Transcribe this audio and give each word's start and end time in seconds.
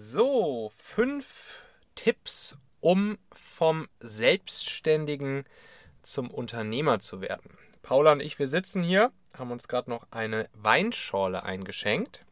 So, 0.00 0.70
fünf 0.76 1.60
Tipps, 1.96 2.56
um 2.78 3.18
vom 3.32 3.88
Selbstständigen 3.98 5.44
zum 6.04 6.30
Unternehmer 6.30 7.00
zu 7.00 7.20
werden. 7.20 7.58
Paula 7.82 8.12
und 8.12 8.20
ich, 8.20 8.38
wir 8.38 8.46
sitzen 8.46 8.84
hier, 8.84 9.10
haben 9.36 9.50
uns 9.50 9.66
gerade 9.66 9.90
noch 9.90 10.06
eine 10.12 10.48
Weinschorle 10.54 11.42
eingeschenkt. 11.42 12.24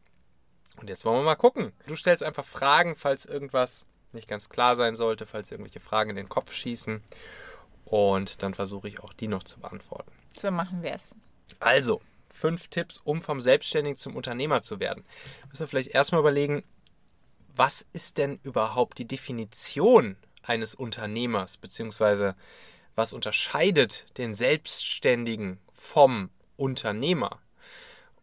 Und 0.79 0.89
jetzt 0.89 1.03
wollen 1.03 1.19
wir 1.19 1.25
mal 1.25 1.35
gucken. 1.35 1.73
Du 1.87 1.97
stellst 1.97 2.23
einfach 2.23 2.45
Fragen, 2.45 2.95
falls 2.95 3.25
irgendwas 3.25 3.85
nicht 4.13 4.29
ganz 4.29 4.47
klar 4.47 4.77
sein 4.77 4.95
sollte, 4.95 5.25
falls 5.25 5.51
irgendwelche 5.51 5.81
Fragen 5.81 6.11
in 6.11 6.15
den 6.15 6.29
Kopf 6.29 6.53
schießen. 6.53 7.03
Und 7.83 8.43
dann 8.43 8.53
versuche 8.53 8.87
ich 8.87 9.01
auch 9.01 9.11
die 9.11 9.27
noch 9.27 9.43
zu 9.43 9.59
beantworten. 9.59 10.13
So 10.37 10.49
machen 10.51 10.83
wir 10.83 10.93
es. 10.93 11.17
Also, 11.59 12.01
fünf 12.33 12.69
Tipps, 12.69 13.01
um 13.03 13.21
vom 13.21 13.41
Selbstständigen 13.41 13.97
zum 13.97 14.15
Unternehmer 14.15 14.61
zu 14.61 14.79
werden. 14.79 15.03
Müssen 15.49 15.63
wir 15.63 15.67
vielleicht 15.67 15.89
erstmal 15.89 16.21
überlegen, 16.21 16.63
was 17.57 17.85
ist 17.93 18.17
denn 18.17 18.39
überhaupt 18.43 18.97
die 18.99 19.07
Definition 19.07 20.17
eines 20.43 20.75
Unternehmers, 20.75 21.57
beziehungsweise 21.57 22.35
was 22.95 23.13
unterscheidet 23.13 24.05
den 24.17 24.33
Selbstständigen 24.33 25.59
vom 25.73 26.29
Unternehmer? 26.55 27.39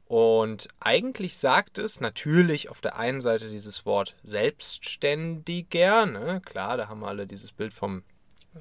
Und 0.07 0.69
eigentlich 0.80 1.37
sagt 1.37 1.79
es 1.79 2.01
natürlich 2.01 2.69
auf 2.69 2.80
der 2.80 2.97
einen 2.97 3.20
Seite 3.20 3.48
dieses 3.48 3.87
Wort 3.87 4.15
Selbstständiger, 4.23 6.07
ne? 6.07 6.41
klar, 6.45 6.77
da 6.77 6.88
haben 6.88 7.01
wir 7.01 7.09
alle 7.09 7.27
dieses 7.27 7.52
Bild 7.52 7.73
vom, 7.73 8.02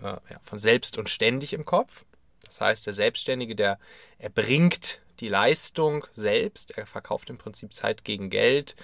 äh, 0.01 0.03
ja, 0.03 0.39
von 0.43 0.57
selbst 0.57 0.97
und 0.97 1.09
ständig 1.09 1.53
im 1.53 1.65
Kopf. 1.65 2.05
Das 2.45 2.61
heißt, 2.61 2.85
der 2.85 2.93
Selbstständige, 2.93 3.55
der 3.55 3.77
erbringt 4.19 5.01
die 5.19 5.27
Leistung 5.27 6.05
selbst, 6.13 6.77
er 6.77 6.85
verkauft 6.85 7.29
im 7.29 7.37
Prinzip 7.37 7.73
Zeit 7.73 8.03
gegen 8.03 8.29
Geld, 8.29 8.75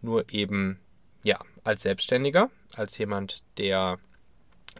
nur 0.00 0.32
eben 0.32 0.80
ja, 1.22 1.38
als 1.64 1.82
Selbstständiger, 1.82 2.50
als 2.76 2.98
jemand, 2.98 3.42
der 3.58 3.98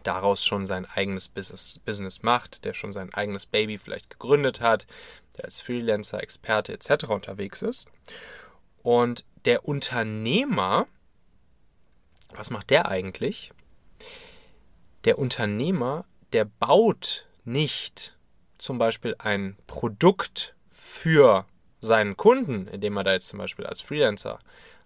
daraus 0.03 0.45
schon 0.45 0.65
sein 0.65 0.85
eigenes 0.85 1.27
Business, 1.27 1.79
Business 1.85 2.23
macht, 2.23 2.65
der 2.65 2.73
schon 2.73 2.93
sein 2.93 3.13
eigenes 3.13 3.45
Baby 3.45 3.77
vielleicht 3.77 4.09
gegründet 4.09 4.61
hat, 4.61 4.87
der 5.37 5.45
als 5.45 5.59
Freelancer, 5.59 6.21
Experte 6.21 6.73
etc. 6.73 7.05
unterwegs 7.09 7.61
ist. 7.61 7.87
Und 8.81 9.25
der 9.45 9.65
Unternehmer, 9.65 10.87
was 12.33 12.49
macht 12.49 12.69
der 12.69 12.87
eigentlich? 12.87 13.51
Der 15.03 15.17
Unternehmer, 15.17 16.05
der 16.33 16.45
baut 16.45 17.27
nicht 17.43 18.17
zum 18.57 18.77
Beispiel 18.77 19.15
ein 19.19 19.57
Produkt 19.67 20.55
für 20.69 21.45
seinen 21.81 22.17
Kunden, 22.17 22.67
indem 22.67 22.97
er 22.97 23.03
da 23.03 23.13
jetzt 23.13 23.27
zum 23.27 23.39
Beispiel 23.39 23.65
als 23.65 23.81
Freelancer 23.81 24.39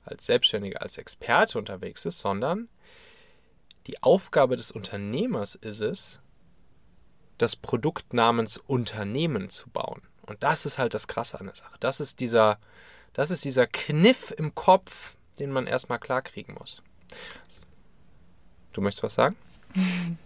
als 0.05 0.25
Selbstständiger, 0.25 0.81
als 0.81 0.97
Experte 0.97 1.57
unterwegs 1.57 2.05
ist, 2.05 2.19
sondern 2.19 2.69
die 3.87 4.01
Aufgabe 4.01 4.55
des 4.55 4.71
Unternehmers 4.71 5.55
ist 5.55 5.81
es, 5.81 6.19
das 7.37 7.55
Produkt 7.55 8.13
namens 8.13 8.57
Unternehmen 8.57 9.49
zu 9.49 9.69
bauen. 9.69 10.01
Und 10.25 10.43
das 10.43 10.65
ist 10.65 10.77
halt 10.77 10.93
das 10.93 11.07
Krasse 11.07 11.39
an 11.39 11.47
der 11.47 11.55
Sache. 11.55 11.75
Das 11.79 11.99
ist 11.99 12.19
dieser, 12.19 12.59
das 13.11 13.31
ist 13.31 13.43
dieser 13.43 13.67
Kniff 13.67 14.33
im 14.37 14.55
Kopf, 14.55 15.17
den 15.39 15.51
man 15.51 15.67
erstmal 15.67 15.99
klarkriegen 15.99 16.55
muss. 16.55 16.81
Du 18.71 18.81
möchtest 18.81 19.03
was 19.03 19.15
sagen? 19.15 19.35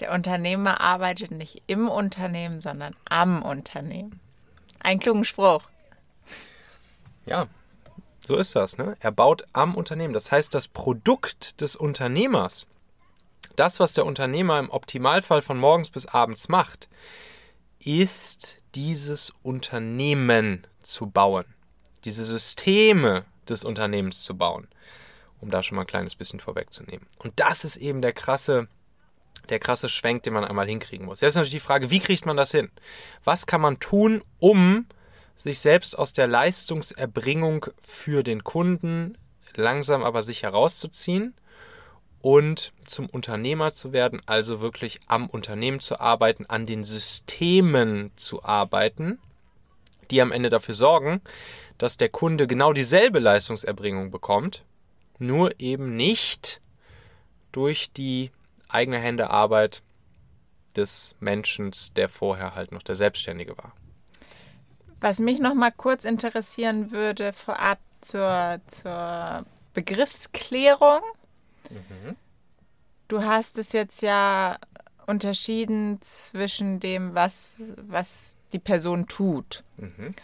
Der 0.00 0.12
Unternehmer 0.12 0.80
arbeitet 0.80 1.30
nicht 1.30 1.62
im 1.66 1.86
Unternehmen, 1.86 2.60
sondern 2.60 2.96
am 3.04 3.42
Unternehmen. 3.42 4.18
Ein 4.78 4.98
klugen 4.98 5.26
Spruch. 5.26 5.64
Ja, 7.26 7.48
so 8.30 8.36
ist 8.36 8.54
das. 8.54 8.78
Ne? 8.78 8.96
Er 9.00 9.10
baut 9.10 9.44
am 9.52 9.74
Unternehmen. 9.74 10.14
Das 10.14 10.30
heißt, 10.30 10.54
das 10.54 10.68
Produkt 10.68 11.60
des 11.60 11.74
Unternehmers, 11.74 12.68
das, 13.56 13.80
was 13.80 13.92
der 13.92 14.06
Unternehmer 14.06 14.60
im 14.60 14.70
Optimalfall 14.70 15.42
von 15.42 15.58
morgens 15.58 15.90
bis 15.90 16.06
abends 16.06 16.48
macht, 16.48 16.88
ist 17.80 18.58
dieses 18.76 19.32
Unternehmen 19.42 20.64
zu 20.80 21.08
bauen. 21.08 21.44
Diese 22.04 22.24
Systeme 22.24 23.24
des 23.48 23.64
Unternehmens 23.64 24.22
zu 24.22 24.36
bauen. 24.36 24.68
Um 25.40 25.50
da 25.50 25.64
schon 25.64 25.74
mal 25.74 25.82
ein 25.82 25.88
kleines 25.88 26.14
bisschen 26.14 26.38
vorwegzunehmen. 26.38 27.08
Und 27.18 27.32
das 27.34 27.64
ist 27.64 27.78
eben 27.78 28.00
der 28.00 28.12
krasse, 28.12 28.68
der 29.48 29.58
krasse 29.58 29.88
Schwenk, 29.88 30.22
den 30.22 30.34
man 30.34 30.44
einmal 30.44 30.68
hinkriegen 30.68 31.06
muss. 31.06 31.20
Jetzt 31.20 31.30
ist 31.30 31.34
natürlich 31.36 31.54
die 31.54 31.66
Frage, 31.66 31.90
wie 31.90 31.98
kriegt 31.98 32.26
man 32.26 32.36
das 32.36 32.52
hin? 32.52 32.70
Was 33.24 33.46
kann 33.46 33.60
man 33.60 33.80
tun, 33.80 34.22
um 34.38 34.86
sich 35.42 35.60
selbst 35.60 35.98
aus 35.98 36.12
der 36.12 36.26
Leistungserbringung 36.26 37.66
für 37.80 38.22
den 38.22 38.44
Kunden 38.44 39.16
langsam 39.54 40.02
aber 40.02 40.22
sicher 40.22 40.48
herauszuziehen 40.48 41.34
und 42.20 42.72
zum 42.84 43.06
Unternehmer 43.06 43.72
zu 43.72 43.92
werden, 43.92 44.20
also 44.26 44.60
wirklich 44.60 45.00
am 45.06 45.28
Unternehmen 45.28 45.80
zu 45.80 45.98
arbeiten, 45.98 46.44
an 46.46 46.66
den 46.66 46.84
Systemen 46.84 48.12
zu 48.16 48.44
arbeiten, 48.44 49.18
die 50.10 50.20
am 50.20 50.32
Ende 50.32 50.50
dafür 50.50 50.74
sorgen, 50.74 51.22
dass 51.78 51.96
der 51.96 52.10
Kunde 52.10 52.46
genau 52.46 52.74
dieselbe 52.74 53.20
Leistungserbringung 53.20 54.10
bekommt, 54.10 54.64
nur 55.18 55.58
eben 55.58 55.96
nicht 55.96 56.60
durch 57.52 57.90
die 57.92 58.30
eigene 58.68 58.98
Hände 58.98 59.30
Arbeit 59.30 59.82
des 60.76 61.16
Menschen, 61.18 61.72
der 61.96 62.10
vorher 62.10 62.54
halt 62.54 62.72
noch 62.72 62.82
der 62.82 62.94
Selbstständige 62.94 63.56
war. 63.56 63.72
Was 65.00 65.18
mich 65.18 65.38
noch 65.38 65.54
mal 65.54 65.70
kurz 65.70 66.04
interessieren 66.04 66.90
würde 66.92 67.32
vorab 67.32 67.78
zur, 68.00 68.60
zur 68.66 69.44
Begriffsklärung. 69.74 71.00
Mhm. 71.70 72.16
Du 73.08 73.24
hast 73.24 73.58
es 73.58 73.72
jetzt 73.72 74.02
ja 74.02 74.58
unterschieden 75.06 76.00
zwischen 76.02 76.80
dem, 76.80 77.14
was, 77.14 77.74
was 77.76 78.36
die 78.52 78.58
Person 78.58 79.06
tut. 79.08 79.64
Mhm. 79.76 80.14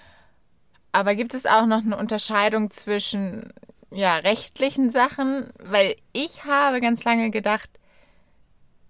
Aber 0.93 1.15
gibt 1.15 1.35
es 1.35 1.47
auch 1.47 1.67
noch 1.67 1.85
eine 1.85 1.97
Unterscheidung 1.97 2.71
zwischen 2.71 3.53
ja, 3.91 4.17
rechtlichen 4.17 4.91
Sachen? 4.91 5.51
Weil 5.59 5.97
ich 6.13 6.45
habe 6.45 6.81
ganz 6.81 7.05
lange 7.05 7.31
gedacht, 7.31 7.71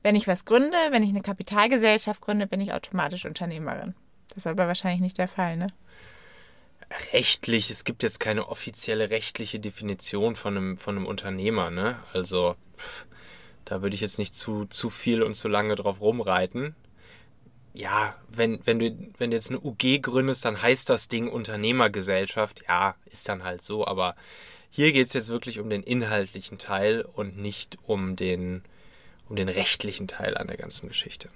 wenn 0.02 0.14
ich 0.14 0.28
was 0.28 0.44
gründe, 0.44 0.76
wenn 0.90 1.02
ich 1.02 1.08
eine 1.08 1.22
Kapitalgesellschaft 1.22 2.20
gründe, 2.20 2.46
bin 2.46 2.60
ich 2.60 2.72
automatisch 2.72 3.24
Unternehmerin. 3.24 3.94
Das 4.28 4.38
ist 4.38 4.46
aber 4.46 4.66
wahrscheinlich 4.66 5.00
nicht 5.00 5.18
der 5.18 5.28
Fall, 5.28 5.56
ne? 5.56 5.68
Rechtlich, 7.12 7.70
es 7.70 7.84
gibt 7.84 8.02
jetzt 8.02 8.20
keine 8.20 8.48
offizielle 8.48 9.10
rechtliche 9.10 9.58
Definition 9.58 10.36
von 10.36 10.56
einem, 10.56 10.76
von 10.76 10.96
einem 10.96 11.06
Unternehmer, 11.06 11.70
ne? 11.70 11.96
Also, 12.12 12.54
da 13.64 13.82
würde 13.82 13.94
ich 13.94 14.00
jetzt 14.00 14.18
nicht 14.18 14.36
zu, 14.36 14.66
zu 14.66 14.90
viel 14.90 15.22
und 15.22 15.34
zu 15.34 15.48
lange 15.48 15.74
drauf 15.74 16.00
rumreiten. 16.00 16.76
Ja, 17.74 18.16
wenn, 18.28 18.60
wenn, 18.64 18.78
du, 18.78 18.96
wenn 19.18 19.30
du 19.30 19.36
jetzt 19.36 19.50
eine 19.50 19.60
UG 19.60 20.00
gründest, 20.00 20.44
dann 20.44 20.62
heißt 20.62 20.88
das 20.88 21.08
Ding 21.08 21.28
Unternehmergesellschaft. 21.28 22.64
Ja, 22.68 22.94
ist 23.06 23.28
dann 23.28 23.42
halt 23.42 23.62
so, 23.62 23.86
aber 23.86 24.14
hier 24.70 24.92
geht 24.92 25.08
es 25.08 25.12
jetzt 25.12 25.28
wirklich 25.28 25.58
um 25.58 25.68
den 25.68 25.82
inhaltlichen 25.82 26.58
Teil 26.58 27.02
und 27.02 27.36
nicht 27.36 27.78
um 27.86 28.14
den, 28.14 28.62
um 29.28 29.36
den 29.36 29.48
rechtlichen 29.48 30.06
Teil 30.06 30.36
an 30.36 30.46
der 30.46 30.56
ganzen 30.56 30.88
Geschichte. 30.88 31.28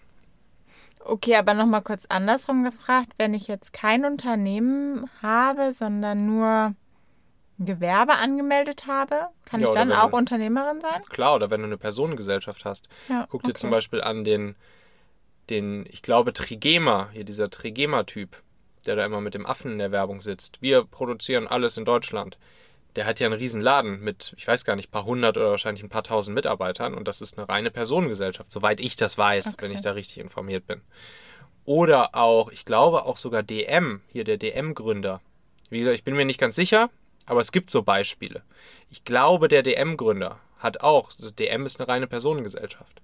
Okay, 1.03 1.37
aber 1.37 1.55
nochmal 1.55 1.83
kurz 1.83 2.07
andersrum 2.07 2.63
gefragt, 2.63 3.13
wenn 3.17 3.35
ich 3.35 3.49
jetzt 3.49 3.73
kein 3.73 4.05
Unternehmen 4.05 5.09
habe, 5.23 5.73
sondern 5.73 6.27
nur 6.27 6.75
ein 7.59 7.67
Gewerbe 7.67 8.15
angemeldet 8.15 8.87
habe, 8.87 9.29
kann 9.45 9.61
ja, 9.61 9.69
ich 9.69 9.75
dann 9.75 9.93
auch 9.93 10.11
du, 10.11 10.17
Unternehmerin 10.17 10.81
sein? 10.81 11.03
Klar, 11.09 11.37
oder 11.37 11.51
wenn 11.51 11.61
du 11.61 11.67
eine 11.67 11.79
Personengesellschaft 11.79 12.65
hast. 12.65 12.89
Ja, 13.09 13.27
Guck 13.31 13.43
dir 13.45 13.55
zum 13.55 13.71
Beispiel 13.71 14.03
an 14.03 14.25
den, 14.25 14.57
den, 15.49 15.87
ich 15.89 16.03
glaube, 16.03 16.33
Trigema, 16.33 17.09
hier 17.13 17.25
dieser 17.25 17.51
Trigema-Typ, 17.51 18.43
der 18.87 18.97
da 18.97 19.05
immer 19.05 19.21
mit 19.21 19.35
dem 19.35 19.47
Affen 19.47 19.73
in 19.73 19.79
der 19.79 19.93
Werbung 19.93 20.21
sitzt. 20.21 20.61
Wir 20.61 20.85
produzieren 20.85 21.47
alles 21.47 21.77
in 21.77 21.85
Deutschland 21.85 22.39
der 22.97 23.07
hat 23.07 23.21
ja 23.21 23.27
einen 23.27 23.39
riesen 23.39 23.61
Laden 23.61 24.01
mit, 24.01 24.35
ich 24.37 24.47
weiß 24.47 24.65
gar 24.65 24.77
nicht, 24.77 24.89
ein 24.89 24.93
paar 24.93 25.05
hundert 25.05 25.37
oder 25.37 25.51
wahrscheinlich 25.51 25.83
ein 25.83 25.89
paar 25.89 26.03
tausend 26.03 26.35
Mitarbeitern 26.35 26.95
und 26.95 27.07
das 27.07 27.21
ist 27.21 27.39
eine 27.39 27.49
reine 27.49 27.71
Personengesellschaft, 27.71 28.51
soweit 28.51 28.81
ich 28.81 28.97
das 28.97 29.17
weiß, 29.17 29.55
okay. 29.55 29.57
wenn 29.63 29.73
ich 29.73 29.81
da 29.81 29.93
richtig 29.93 30.19
informiert 30.19 30.67
bin. 30.67 30.81
Oder 31.65 32.15
auch, 32.15 32.51
ich 32.51 32.65
glaube 32.65 33.05
auch 33.05 33.17
sogar 33.17 33.43
DM, 33.43 34.01
hier 34.09 34.25
der 34.25 34.39
DM-Gründer. 34.39 35.21
Wie 35.69 35.79
gesagt, 35.79 35.95
ich 35.95 36.05
bin 36.05 36.17
mir 36.17 36.25
nicht 36.25 36.41
ganz 36.41 36.57
sicher, 36.57 36.91
aber 37.27 37.41
es 37.41 37.53
gibt 37.53 37.71
so 37.71 37.83
Beispiele. 37.83 38.43
Ich 38.91 39.05
glaube, 39.05 39.49
der 39.49 39.63
DM-Gründer 39.63 40.41
hat 40.59 40.81
auch, 40.81 41.11
also 41.11 41.31
DM 41.31 41.67
ist 41.67 41.79
eine 41.79 41.89
reine 41.89 42.07
Personengesellschaft. 42.07 43.01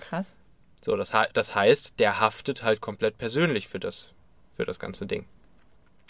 Krass. 0.00 0.34
So, 0.80 0.96
das, 0.96 1.12
das 1.32 1.54
heißt, 1.54 1.98
der 1.98 2.20
haftet 2.20 2.62
halt 2.62 2.80
komplett 2.80 3.18
persönlich 3.18 3.68
für 3.68 3.78
das, 3.78 4.12
für 4.56 4.64
das 4.64 4.78
ganze 4.78 5.06
Ding. 5.06 5.26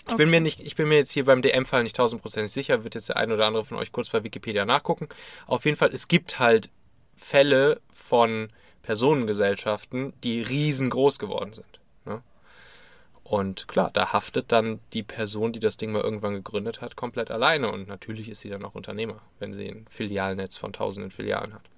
Ich 0.08 0.16
bin 0.16 0.30
mir 0.30 0.40
nicht, 0.40 0.60
ich 0.60 0.74
bin 0.74 0.88
mir 0.88 0.96
jetzt 0.96 1.12
hier 1.12 1.24
beim 1.24 1.42
DM-Fall 1.42 1.82
nicht 1.82 1.96
tausendprozentig 1.96 2.52
sicher, 2.52 2.84
wird 2.84 2.94
jetzt 2.94 3.10
der 3.10 3.16
ein 3.16 3.30
oder 3.32 3.46
andere 3.46 3.64
von 3.64 3.76
euch 3.76 3.92
kurz 3.92 4.08
bei 4.10 4.24
Wikipedia 4.24 4.64
nachgucken. 4.64 5.08
Auf 5.46 5.64
jeden 5.64 5.76
Fall, 5.76 5.90
es 5.92 6.08
gibt 6.08 6.38
halt 6.38 6.70
Fälle 7.16 7.80
von 7.90 8.50
Personengesellschaften, 8.82 10.14
die 10.24 10.40
riesengroß 10.40 11.18
geworden 11.18 11.52
sind. 11.52 11.80
Ne? 12.06 12.22
Und 13.22 13.68
klar, 13.68 13.90
da 13.92 14.14
haftet 14.14 14.50
dann 14.50 14.80
die 14.94 15.02
Person, 15.02 15.52
die 15.52 15.60
das 15.60 15.76
Ding 15.76 15.92
mal 15.92 16.00
irgendwann 16.00 16.32
gegründet 16.32 16.80
hat, 16.80 16.96
komplett 16.96 17.30
alleine. 17.30 17.70
Und 17.70 17.86
natürlich 17.88 18.30
ist 18.30 18.40
sie 18.40 18.48
dann 18.48 18.64
auch 18.64 18.74
Unternehmer, 18.74 19.20
wenn 19.40 19.52
sie 19.52 19.68
ein 19.68 19.86
Filialnetz 19.90 20.56
von 20.56 20.72
tausenden 20.72 21.10
Filialen 21.10 21.52
hat. 21.52 21.68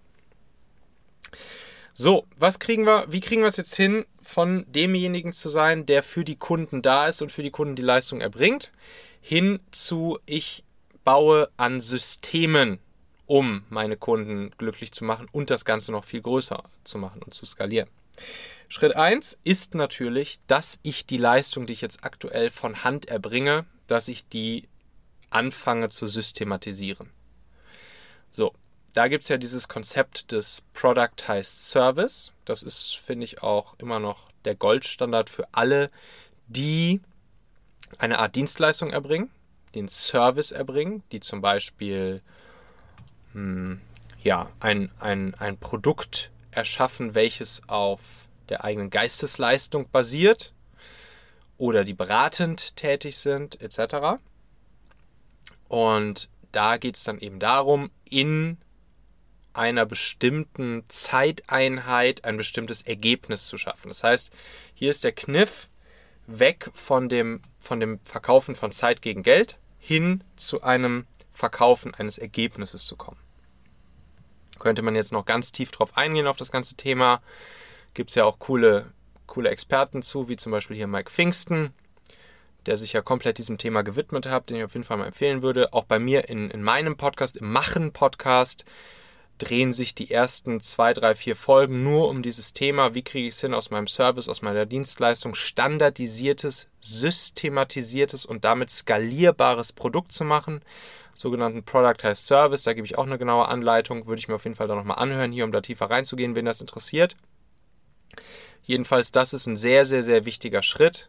So, 1.93 2.27
was 2.37 2.59
kriegen 2.59 2.87
wir, 2.87 3.07
wie 3.09 3.21
kriegen 3.21 3.43
wir 3.43 3.49
es 3.49 3.57
jetzt 3.57 3.75
hin, 3.75 4.07
von 4.23 4.65
demjenigen 4.69 5.33
zu 5.33 5.49
sein, 5.49 5.87
der 5.87 6.03
für 6.03 6.25
die 6.25 6.37
Kunden 6.37 6.83
da 6.83 7.07
ist 7.07 7.21
und 7.21 7.33
für 7.33 7.43
die 7.43 7.51
Kunden 7.51 7.77
die 7.77 7.83
Leistung 7.83 8.21
erbringt, 8.21 8.73
hin 9.21 9.61
zu 9.71 10.19
ich 10.27 10.65
baue 11.05 11.51
an 11.57 11.81
Systemen, 11.81 12.79
um 13.27 13.65
meine 13.69 13.97
Kunden 13.97 14.51
glücklich 14.59 14.93
zu 14.93 15.05
machen 15.05 15.27
und 15.33 15.51
das 15.51 15.65
Ganze 15.65 15.93
noch 15.93 16.05
viel 16.05 16.23
größer 16.23 16.63
zu 16.85 16.99
machen 16.99 17.23
und 17.23 17.35
zu 17.35 17.45
skalieren. 17.45 17.89
Schritt 18.69 18.95
1 18.95 19.39
ist 19.43 19.75
natürlich, 19.75 20.39
dass 20.47 20.79
ich 20.83 21.07
die 21.07 21.17
Leistung, 21.17 21.67
die 21.67 21.73
ich 21.73 21.81
jetzt 21.81 22.05
aktuell 22.05 22.51
von 22.51 22.85
Hand 22.85 23.09
erbringe, 23.09 23.65
dass 23.89 24.07
ich 24.09 24.29
die 24.29 24.69
anfange 25.31 25.89
zu 25.89 26.07
systematisieren. 26.07 27.11
So, 28.31 28.55
da 28.93 29.09
gibt 29.09 29.23
es 29.23 29.29
ja 29.29 29.37
dieses 29.37 29.69
Konzept 29.69 30.33
des 30.33 30.63
Productized 30.73 31.63
Service. 31.63 32.33
Das 32.45 32.63
ist, 32.63 32.97
finde 32.97 33.25
ich, 33.25 33.43
auch 33.43 33.75
immer 33.79 34.01
noch 34.01 34.31
der 34.45 34.55
Goldstandard 34.55 35.31
für 35.31 35.47
alle, 35.53 35.91
die 36.49 37.01
eine 37.99 38.19
Art 38.19 38.35
Dienstleistung 38.35 38.91
erbringen, 38.91 39.31
den 39.75 39.89
Service 39.89 40.53
erbringen, 40.53 41.03
die 41.13 41.21
zum 41.21 41.41
Beispiel 41.41 42.23
hm, 43.33 43.81
ja, 44.23 44.51
ein, 44.61 44.91
ein, 44.99 45.35
ein 45.37 45.57
Produkt 45.59 46.31
erschaffen, 46.51 47.15
welches 47.15 47.63
auf 47.69 48.29
der 48.49 48.65
eigenen 48.65 48.91
Geistesleistung 48.91 49.89
basiert 49.91 50.53
oder 51.57 51.85
die 51.85 51.95
beratend 51.95 52.77
tätig 52.77 53.17
sind, 53.19 53.61
etc. 53.61 54.19
Und 55.69 56.29
da 56.53 56.77
geht 56.77 56.97
es 56.97 57.05
dann 57.05 57.19
eben 57.19 57.39
darum, 57.39 57.91
in 58.05 58.59
einer 59.53 59.87
bestimmten 59.87 60.85
Zeiteinheit 60.89 62.25
ein 62.25 62.37
bestimmtes 62.37 62.83
Ergebnis 62.83 63.47
zu 63.47 63.59
schaffen. 63.59 63.89
Das 63.89 64.05
heißt, 64.05 64.31
hier 64.75 64.91
ist 64.91 65.05
der 65.05 65.13
Kniff 65.13 65.69
weg 66.27 66.71
von 66.73 67.09
dem, 67.09 67.43
von 67.59 67.81
dem 67.81 67.99
Verkaufen 68.05 68.55
von 68.55 68.73
Zeit 68.73 69.03
gegen 69.03 69.23
Geld 69.23 69.59
hin 69.79 70.23
zu 70.37 70.63
einem 70.63 71.07
Verkaufen 71.31 71.95
eines 71.95 72.19
Ergebnisses 72.19 72.85
zu 72.85 72.97
kommen. 72.97 73.19
Könnte 74.59 74.83
man 74.83 74.95
jetzt 74.95 75.13
noch 75.13 75.25
ganz 75.25 75.53
tief 75.53 75.71
drauf 75.71 75.97
eingehen 75.97 76.27
auf 76.27 76.37
das 76.37 76.53
ganze 76.53 76.75
Thema 76.75 77.23
gibt 77.95 78.11
es 78.11 78.17
ja 78.17 78.25
auch 78.25 78.39
coole, 78.39 78.87
coole 79.27 79.51
Experten 79.51 80.03
zu, 80.03 80.29
wie 80.29 80.37
zum 80.37 80.53
Beispiel 80.53 80.77
hier 80.77 80.87
Mike 80.87 81.11
Pfingsten, 81.11 81.73
der 82.67 82.77
sich 82.77 82.93
ja 82.93 83.03
komplett 83.03 83.39
diesem 83.39 83.59
Thema 83.59 83.83
gewidmet 83.83 84.27
hat, 84.27 84.51
den 84.51 84.57
ich 84.57 84.65
auf 84.65 84.75
jeden 84.75 84.85
Fall 84.85 84.99
mal 84.99 85.07
empfehlen 85.07 85.43
würde. 85.43 85.73
Auch 85.73 85.85
bei 85.85 85.99
mir 85.99 86.29
in, 86.29 86.51
in 86.51 86.63
meinem 86.63 86.97
Podcast, 86.97 87.37
im 87.37 87.51
Machen-Podcast, 87.51 88.65
drehen 89.41 89.73
sich 89.73 89.95
die 89.95 90.11
ersten 90.11 90.61
zwei, 90.61 90.93
drei, 90.93 91.15
vier 91.15 91.35
Folgen 91.35 91.83
nur 91.83 92.09
um 92.09 92.23
dieses 92.23 92.53
Thema, 92.53 92.95
wie 92.95 93.03
kriege 93.03 93.27
ich 93.27 93.35
es 93.35 93.41
hin, 93.41 93.55
aus 93.55 93.71
meinem 93.71 93.87
Service, 93.87 94.29
aus 94.29 94.43
meiner 94.43 94.67
Dienstleistung 94.67 95.35
standardisiertes, 95.35 96.69
systematisiertes 96.81 98.27
und 98.27 98.45
damit 98.45 98.71
skalierbares 98.71 99.73
Produkt 99.73 100.13
zu 100.13 100.25
machen. 100.25 100.61
Sogenannten 101.15 101.65
Product 101.65 102.03
heißt 102.03 102.27
Service, 102.27 102.63
da 102.63 102.75
gebe 102.75 102.87
ich 102.87 102.99
auch 102.99 103.07
eine 103.07 103.19
genaue 103.19 103.49
Anleitung, 103.49 104.07
würde 104.07 104.21
ich 104.21 104.29
mir 104.29 104.35
auf 104.35 104.45
jeden 104.45 104.57
Fall 104.57 104.69
da 104.69 104.75
nochmal 104.75 104.99
anhören, 104.99 105.33
hier 105.33 105.45
um 105.45 105.53
da 105.53 105.61
tiefer 105.61 105.91
reinzugehen, 105.91 106.37
wenn 106.37 106.45
das 106.45 106.61
interessiert. 106.61 107.17
Jedenfalls, 108.63 109.11
das 109.11 109.33
ist 109.33 109.47
ein 109.47 109.57
sehr, 109.57 109.85
sehr, 109.85 110.03
sehr 110.03 110.27
wichtiger 110.27 110.63
Schritt. 110.63 111.09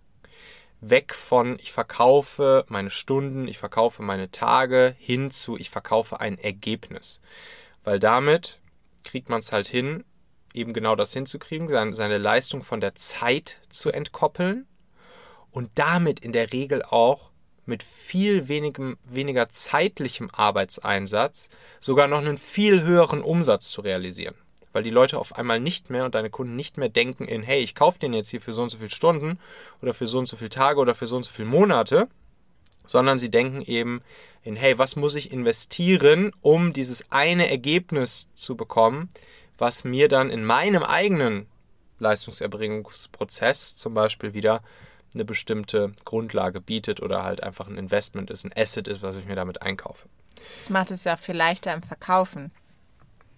Weg 0.79 1.13
von 1.13 1.59
ich 1.59 1.71
verkaufe 1.71 2.65
meine 2.67 2.89
Stunden, 2.89 3.47
ich 3.47 3.59
verkaufe 3.59 4.01
meine 4.01 4.31
Tage 4.31 4.95
hin 4.97 5.29
zu 5.29 5.55
ich 5.55 5.69
verkaufe 5.69 6.19
ein 6.19 6.39
Ergebnis. 6.39 7.21
Weil 7.83 7.99
damit 7.99 8.59
kriegt 9.03 9.29
man 9.29 9.39
es 9.39 9.51
halt 9.51 9.67
hin, 9.67 10.03
eben 10.53 10.73
genau 10.73 10.95
das 10.95 11.13
hinzukriegen, 11.13 11.67
seine 11.93 12.17
Leistung 12.17 12.61
von 12.61 12.81
der 12.81 12.95
Zeit 12.95 13.57
zu 13.69 13.89
entkoppeln 13.89 14.67
und 15.51 15.69
damit 15.75 16.19
in 16.19 16.33
der 16.33 16.53
Regel 16.53 16.83
auch 16.83 17.31
mit 17.65 17.83
viel 17.83 18.47
wenigem, 18.47 18.97
weniger 19.03 19.49
zeitlichem 19.49 20.29
Arbeitseinsatz 20.31 21.49
sogar 21.79 22.07
noch 22.07 22.17
einen 22.17 22.37
viel 22.37 22.83
höheren 22.83 23.21
Umsatz 23.21 23.69
zu 23.69 23.81
realisieren. 23.81 24.35
Weil 24.73 24.83
die 24.83 24.89
Leute 24.89 25.17
auf 25.17 25.35
einmal 25.35 25.59
nicht 25.59 25.89
mehr 25.89 26.05
und 26.05 26.15
deine 26.15 26.29
Kunden 26.29 26.55
nicht 26.55 26.77
mehr 26.77 26.89
denken 26.89 27.25
in, 27.25 27.43
hey, 27.43 27.59
ich 27.59 27.75
kaufe 27.75 27.99
den 27.99 28.13
jetzt 28.13 28.29
hier 28.29 28.41
für 28.41 28.53
so 28.53 28.63
und 28.63 28.69
so 28.69 28.77
viele 28.77 28.89
Stunden 28.89 29.39
oder 29.81 29.93
für 29.93 30.07
so 30.07 30.19
und 30.19 30.27
so 30.27 30.37
viele 30.37 30.49
Tage 30.49 30.79
oder 30.79 30.95
für 30.95 31.07
so 31.07 31.17
und 31.17 31.23
so 31.23 31.31
viele 31.31 31.49
Monate, 31.49 32.07
sondern 32.85 33.19
sie 33.19 33.29
denken 33.29 33.61
eben 33.61 34.01
in, 34.43 34.55
hey, 34.55 34.77
was 34.77 34.95
muss 34.95 35.15
ich 35.15 35.31
investieren, 35.31 36.31
um 36.41 36.73
dieses 36.73 37.11
eine 37.11 37.49
Ergebnis 37.49 38.27
zu 38.33 38.55
bekommen, 38.55 39.09
was 39.57 39.83
mir 39.83 40.07
dann 40.07 40.29
in 40.29 40.43
meinem 40.43 40.83
eigenen 40.83 41.47
Leistungserbringungsprozess 41.99 43.75
zum 43.75 43.93
Beispiel 43.93 44.33
wieder 44.33 44.63
eine 45.13 45.25
bestimmte 45.25 45.91
Grundlage 46.05 46.61
bietet 46.61 47.01
oder 47.01 47.23
halt 47.23 47.43
einfach 47.43 47.67
ein 47.67 47.77
Investment 47.77 48.31
ist, 48.31 48.45
ein 48.45 48.53
Asset 48.55 48.87
ist, 48.87 49.01
was 49.01 49.17
ich 49.17 49.25
mir 49.25 49.35
damit 49.35 49.61
einkaufe. 49.61 50.07
Das 50.57 50.69
macht 50.69 50.91
es 50.91 51.03
ja 51.03 51.17
viel 51.17 51.35
leichter 51.35 51.73
im 51.73 51.83
Verkaufen. 51.83 52.51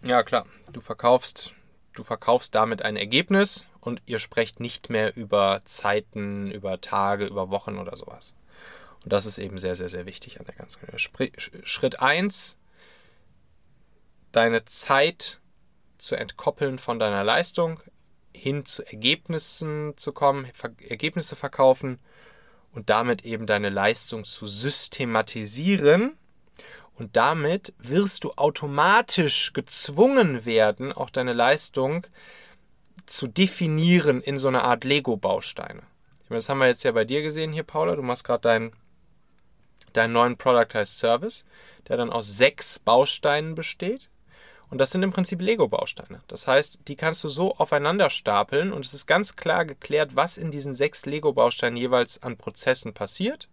Ja, 0.06 0.24
klar. 0.24 0.46
Du 0.72 0.82
verkaufst, 0.82 1.54
du 1.94 2.04
verkaufst 2.04 2.54
damit 2.56 2.84
ein 2.84 2.96
Ergebnis 2.96 3.66
und 3.80 4.02
ihr 4.06 4.20
sprecht 4.20 4.60
nicht 4.60 4.90
mehr 4.90 5.16
über 5.16 5.62
Zeiten, 5.66 6.52
über 6.52 6.80
Tage, 6.80 7.26
über 7.26 7.50
Wochen 7.50 7.78
oder 7.78 7.98
sowas. 7.98 8.36
Und 9.04 9.12
das 9.12 9.26
ist 9.26 9.38
eben 9.38 9.58
sehr, 9.58 9.76
sehr, 9.76 9.90
sehr 9.90 10.06
wichtig 10.06 10.40
an 10.40 10.46
der 10.46 10.56
ganzen 10.56 10.80
Schritt 10.98 12.00
1, 12.02 12.58
deine 14.32 14.66
Zeit 14.66 15.40
zu 15.98 16.16
entkoppeln 16.16 16.80
von 16.80 17.00
deiner 17.00 17.24
Leistung, 17.24 17.80
hin 18.34 18.66
zu 18.66 18.84
Ergebnissen 18.86 19.94
zu 19.98 20.12
kommen, 20.12 20.48
Ergebnisse 20.88 21.36
verkaufen 21.36 22.00
und 22.72 22.90
damit 22.90 23.26
eben 23.26 23.46
deine 23.46 23.70
Leistung 23.70 24.26
zu 24.26 24.48
systematisieren 24.48 26.18
und 26.96 27.16
damit 27.16 27.74
wirst 27.78 28.24
du 28.24 28.34
automatisch 28.34 29.54
gezwungen 29.54 30.46
werden, 30.46 30.92
auch 30.92 31.10
deine 31.10 31.34
Leistung 31.34 32.06
zu 33.06 33.28
definieren 33.28 34.22
in 34.22 34.38
so 34.38 34.48
einer 34.48 34.64
Art 34.64 34.84
Lego-Bausteine. 34.84 35.82
Das 36.30 36.50
haben 36.50 36.60
wir 36.60 36.68
jetzt 36.68 36.84
ja 36.84 36.92
bei 36.92 37.06
dir 37.06 37.22
gesehen 37.22 37.52
hier, 37.52 37.64
Paula. 37.64 37.96
Du 37.96 38.02
machst 38.02 38.24
gerade 38.24 38.42
deinen, 38.42 38.74
deinen 39.94 40.14
neuen 40.14 40.38
Productized 40.38 41.00
Service, 41.00 41.46
der 41.88 41.98
dann 41.98 42.12
aus 42.12 42.38
sechs 42.38 42.80
Bausteinen 42.80 43.56
besteht. 43.56 44.10
Und 44.70 44.80
das 44.80 44.90
sind 44.90 45.04
im 45.04 45.12
Prinzip 45.12 45.40
Lego-Bausteine. 45.40 46.22
Das 46.28 46.48
heißt, 46.48 46.80
die 46.88 46.96
kannst 46.96 47.24
du 47.24 47.28
so 47.28 47.56
aufeinander 47.56 48.10
stapeln 48.10 48.74
und 48.74 48.86
es 48.86 48.94
ist 48.94 49.06
ganz 49.06 49.36
klar 49.36 49.66
geklärt, 49.66 50.16
was 50.16 50.38
in 50.38 50.50
diesen 50.50 50.74
sechs 50.74 51.06
Lego-Bausteinen 51.06 51.78
jeweils 51.78 52.24
an 52.24 52.38
Prozessen 52.38 52.94
passiert, 52.94 53.50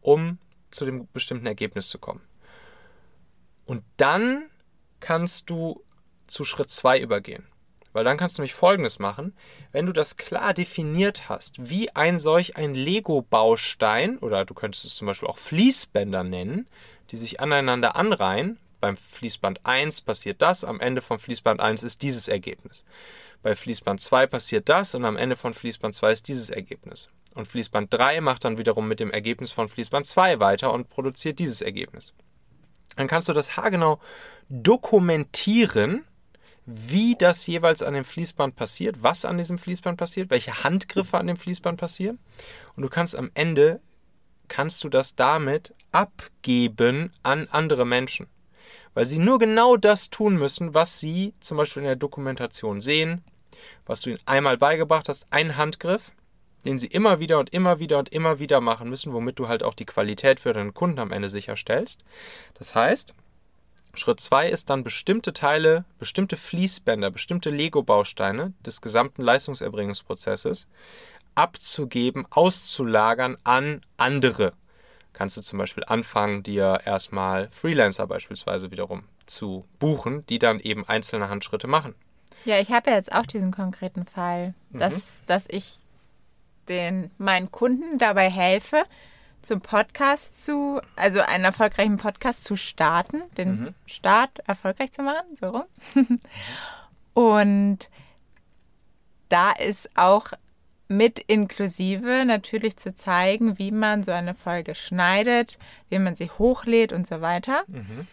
um 0.00 0.38
zu 0.70 0.84
dem 0.84 1.08
bestimmten 1.12 1.46
Ergebnis 1.46 1.88
zu 1.88 1.98
kommen. 1.98 2.22
Und 3.64 3.84
dann 3.96 4.50
kannst 4.98 5.50
du 5.50 5.84
zu 6.26 6.44
Schritt 6.44 6.70
2 6.70 7.00
übergehen. 7.00 7.46
Weil 7.92 8.04
dann 8.04 8.16
kannst 8.16 8.38
du 8.38 8.42
nämlich 8.42 8.54
Folgendes 8.54 8.98
machen. 8.98 9.34
Wenn 9.72 9.86
du 9.86 9.92
das 9.92 10.16
klar 10.16 10.54
definiert 10.54 11.28
hast, 11.28 11.56
wie 11.58 11.94
ein 11.94 12.18
solch 12.18 12.56
ein 12.56 12.74
Lego-Baustein, 12.74 14.18
oder 14.18 14.44
du 14.44 14.54
könntest 14.54 14.84
es 14.84 14.94
zum 14.94 15.06
Beispiel 15.06 15.28
auch 15.28 15.38
Fließbänder 15.38 16.22
nennen, 16.22 16.68
die 17.10 17.16
sich 17.16 17.40
aneinander 17.40 17.96
anreihen. 17.96 18.58
Beim 18.80 18.96
Fließband 18.96 19.60
1 19.64 20.02
passiert 20.02 20.40
das, 20.40 20.64
am 20.64 20.80
Ende 20.80 21.02
von 21.02 21.18
Fließband 21.18 21.60
1 21.60 21.82
ist 21.82 22.02
dieses 22.02 22.28
Ergebnis. 22.28 22.84
Bei 23.42 23.54
Fließband 23.56 24.00
2 24.00 24.26
passiert 24.26 24.68
das 24.68 24.94
und 24.94 25.04
am 25.04 25.16
Ende 25.16 25.36
von 25.36 25.52
Fließband 25.52 25.94
2 25.94 26.12
ist 26.12 26.28
dieses 26.28 26.48
Ergebnis. 26.48 27.10
Und 27.34 27.46
Fließband 27.46 27.92
3 27.92 28.20
macht 28.20 28.44
dann 28.44 28.58
wiederum 28.58 28.88
mit 28.88 29.00
dem 29.00 29.10
Ergebnis 29.10 29.52
von 29.52 29.68
Fließband 29.68 30.06
2 30.06 30.40
weiter 30.40 30.72
und 30.72 30.88
produziert 30.88 31.38
dieses 31.38 31.60
Ergebnis 31.60 32.14
dann 32.96 33.08
kannst 33.08 33.28
du 33.28 33.32
das 33.32 33.56
haargenau 33.56 33.98
dokumentieren, 34.48 36.04
wie 36.74 37.16
das 37.16 37.46
jeweils 37.46 37.82
an 37.82 37.94
dem 37.94 38.04
Fließband 38.04 38.56
passiert, 38.56 39.02
was 39.02 39.24
an 39.24 39.38
diesem 39.38 39.58
Fließband 39.58 39.98
passiert, 39.98 40.30
welche 40.30 40.64
Handgriffe 40.64 41.18
an 41.18 41.26
dem 41.26 41.36
Fließband 41.36 41.80
passieren. 41.80 42.18
Und 42.76 42.82
du 42.82 42.88
kannst 42.88 43.16
am 43.16 43.30
Ende, 43.34 43.80
kannst 44.48 44.84
du 44.84 44.88
das 44.88 45.16
damit 45.16 45.74
abgeben 45.92 47.12
an 47.22 47.48
andere 47.50 47.84
Menschen. 47.84 48.26
Weil 48.94 49.06
sie 49.06 49.18
nur 49.18 49.38
genau 49.38 49.76
das 49.76 50.10
tun 50.10 50.36
müssen, 50.36 50.74
was 50.74 50.98
sie 50.98 51.34
zum 51.40 51.56
Beispiel 51.56 51.82
in 51.82 51.88
der 51.88 51.96
Dokumentation 51.96 52.80
sehen, 52.80 53.22
was 53.86 54.00
du 54.00 54.10
ihnen 54.10 54.20
einmal 54.26 54.58
beigebracht 54.58 55.08
hast, 55.08 55.26
ein 55.30 55.56
Handgriff, 55.56 56.12
den 56.64 56.78
sie 56.78 56.88
immer 56.88 57.20
wieder 57.20 57.38
und 57.38 57.50
immer 57.50 57.78
wieder 57.78 57.98
und 57.98 58.10
immer 58.10 58.38
wieder 58.38 58.60
machen 58.60 58.90
müssen, 58.90 59.12
womit 59.12 59.38
du 59.38 59.48
halt 59.48 59.62
auch 59.62 59.74
die 59.74 59.86
Qualität 59.86 60.40
für 60.40 60.52
deinen 60.52 60.74
Kunden 60.74 60.98
am 60.98 61.12
Ende 61.12 61.28
sicherstellst. 61.28 62.04
Das 62.54 62.74
heißt, 62.74 63.14
Schritt 63.94 64.20
2 64.20 64.48
ist 64.48 64.70
dann 64.70 64.84
bestimmte 64.84 65.32
Teile, 65.32 65.84
bestimmte 65.98 66.36
Fließbänder, 66.36 67.10
bestimmte 67.10 67.50
Lego-Bausteine 67.50 68.52
des 68.64 68.80
gesamten 68.80 69.22
Leistungserbringungsprozesses 69.22 70.68
abzugeben, 71.34 72.26
auszulagern 72.30 73.36
an 73.44 73.80
andere. 73.96 74.52
Kannst 75.12 75.36
du 75.36 75.42
zum 75.42 75.58
Beispiel 75.58 75.84
anfangen, 75.86 76.42
dir 76.42 76.80
erstmal 76.84 77.48
Freelancer 77.50 78.06
beispielsweise 78.06 78.70
wiederum 78.70 79.04
zu 79.26 79.64
buchen, 79.78 80.24
die 80.26 80.38
dann 80.38 80.60
eben 80.60 80.88
einzelne 80.88 81.28
Handschritte 81.28 81.66
machen. 81.66 81.94
Ja, 82.44 82.58
ich 82.58 82.70
habe 82.70 82.90
ja 82.90 82.96
jetzt 82.96 83.12
auch 83.12 83.26
diesen 83.26 83.50
konkreten 83.50 84.06
Fall, 84.06 84.54
dass, 84.70 85.20
mhm. 85.20 85.26
dass 85.26 85.44
ich 85.48 85.78
den 86.68 87.10
meinen 87.18 87.50
Kunden 87.50 87.98
dabei 87.98 88.30
helfe, 88.30 88.84
zum 89.42 89.60
Podcast 89.60 90.44
zu, 90.44 90.80
also 90.96 91.20
einen 91.20 91.44
erfolgreichen 91.44 91.96
Podcast 91.96 92.44
zu 92.44 92.56
starten, 92.56 93.22
den 93.36 93.60
mhm. 93.60 93.74
Start 93.86 94.40
erfolgreich 94.46 94.92
zu 94.92 95.02
machen, 95.02 95.26
so 95.40 95.48
rum. 95.50 95.64
Und 97.14 97.88
da 99.28 99.52
ist 99.52 99.90
auch 99.96 100.32
mit 100.88 101.20
inklusive 101.20 102.24
natürlich 102.24 102.76
zu 102.76 102.94
zeigen, 102.94 103.58
wie 103.58 103.70
man 103.70 104.02
so 104.02 104.10
eine 104.12 104.34
Folge 104.34 104.74
schneidet, 104.74 105.58
wie 105.88 106.00
man 106.00 106.16
sie 106.16 106.30
hochlädt 106.30 106.92
und 106.92 107.06
so 107.06 107.20
weiter. 107.20 107.62
Mhm. 107.68 108.06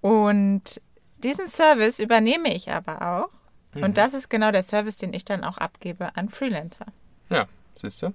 Und 0.00 0.80
diesen 1.18 1.46
Service 1.46 1.98
übernehme 1.98 2.54
ich 2.54 2.70
aber 2.70 3.02
auch. 3.02 3.30
Mhm. 3.74 3.84
Und 3.84 3.98
das 3.98 4.14
ist 4.14 4.30
genau 4.30 4.50
der 4.50 4.62
Service, 4.62 4.96
den 4.96 5.12
ich 5.12 5.26
dann 5.26 5.44
auch 5.44 5.58
abgebe 5.58 6.16
an 6.16 6.30
Freelancer. 6.30 6.86
Ja, 7.28 7.46
siehst 7.78 8.02
du. 8.02 8.14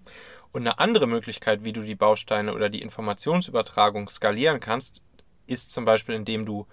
Und 0.51 0.62
eine 0.62 0.80
andere 0.80 1.08
Möglichkeit, 1.08 1.63
wie 1.63 1.74
du 1.74 1.82
die 1.82 1.96
Bausteine 1.96 2.54
oder 2.54 2.70
die 2.70 2.82
Informationsübertragung 2.82 4.08
skalieren 4.08 4.60
kannst, 4.60 5.04
ist 5.48 5.72
zum 5.72 5.86
Beispiel, 5.86 6.16
indem 6.16 6.46
du, 6.46 6.66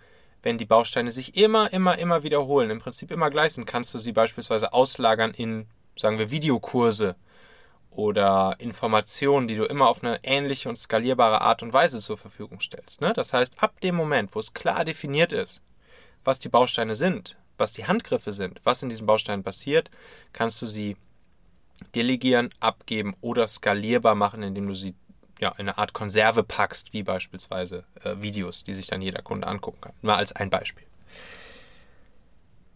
wenn 0.42 0.58
die 0.58 0.64
Bausteine 0.64 1.10
sich 1.10 1.36
immer, 1.36 1.72
immer, 1.72 1.98
immer 1.98 2.22
wiederholen, 2.22 2.70
im 2.70 2.80
Prinzip 2.80 3.10
immer 3.10 3.30
gleich 3.30 3.52
sind, 3.52 3.66
kannst 3.66 3.92
du 3.94 3.98
sie 3.98 4.12
beispielsweise 4.12 4.72
auslagern 4.72 5.32
in, 5.32 5.66
sagen 5.96 6.18
wir, 6.18 6.30
Videokurse 6.30 7.16
oder 7.90 8.56
Informationen, 8.58 9.48
die 9.48 9.56
du 9.56 9.64
immer 9.64 9.88
auf 9.88 10.04
eine 10.04 10.20
ähnliche 10.22 10.68
und 10.68 10.76
skalierbare 10.76 11.40
Art 11.40 11.62
und 11.62 11.72
Weise 11.72 12.00
zur 12.00 12.18
Verfügung 12.18 12.60
stellst. 12.60 13.00
Ne? 13.00 13.12
Das 13.14 13.32
heißt, 13.32 13.62
ab 13.62 13.80
dem 13.80 13.94
Moment, 13.94 14.34
wo 14.34 14.38
es 14.38 14.54
klar 14.54 14.84
definiert 14.84 15.32
ist, 15.32 15.62
was 16.22 16.38
die 16.38 16.50
Bausteine 16.50 16.94
sind, 16.94 17.36
was 17.56 17.72
die 17.72 17.86
Handgriffe 17.86 18.32
sind, 18.32 18.60
was 18.64 18.82
in 18.82 18.90
diesen 18.90 19.06
Bausteinen 19.06 19.42
passiert, 19.42 19.90
kannst 20.32 20.60
du 20.60 20.66
sie 20.66 20.96
delegieren, 21.94 22.50
abgeben 22.60 23.14
oder 23.20 23.46
skalierbar 23.46 24.14
machen, 24.14 24.42
indem 24.42 24.66
du 24.66 24.74
sie 24.74 24.94
ja, 25.40 25.50
in 25.50 25.68
eine 25.68 25.78
Art 25.78 25.92
Konserve 25.92 26.42
packst, 26.42 26.92
wie 26.92 27.02
beispielsweise 27.02 27.84
äh, 28.02 28.16
Videos, 28.20 28.64
die 28.64 28.74
sich 28.74 28.86
dann 28.86 29.02
jeder 29.02 29.22
Kunde 29.22 29.46
angucken 29.46 29.80
kann. 29.80 29.92
Mal 30.02 30.16
als 30.16 30.32
ein 30.32 30.50
Beispiel. 30.50 30.84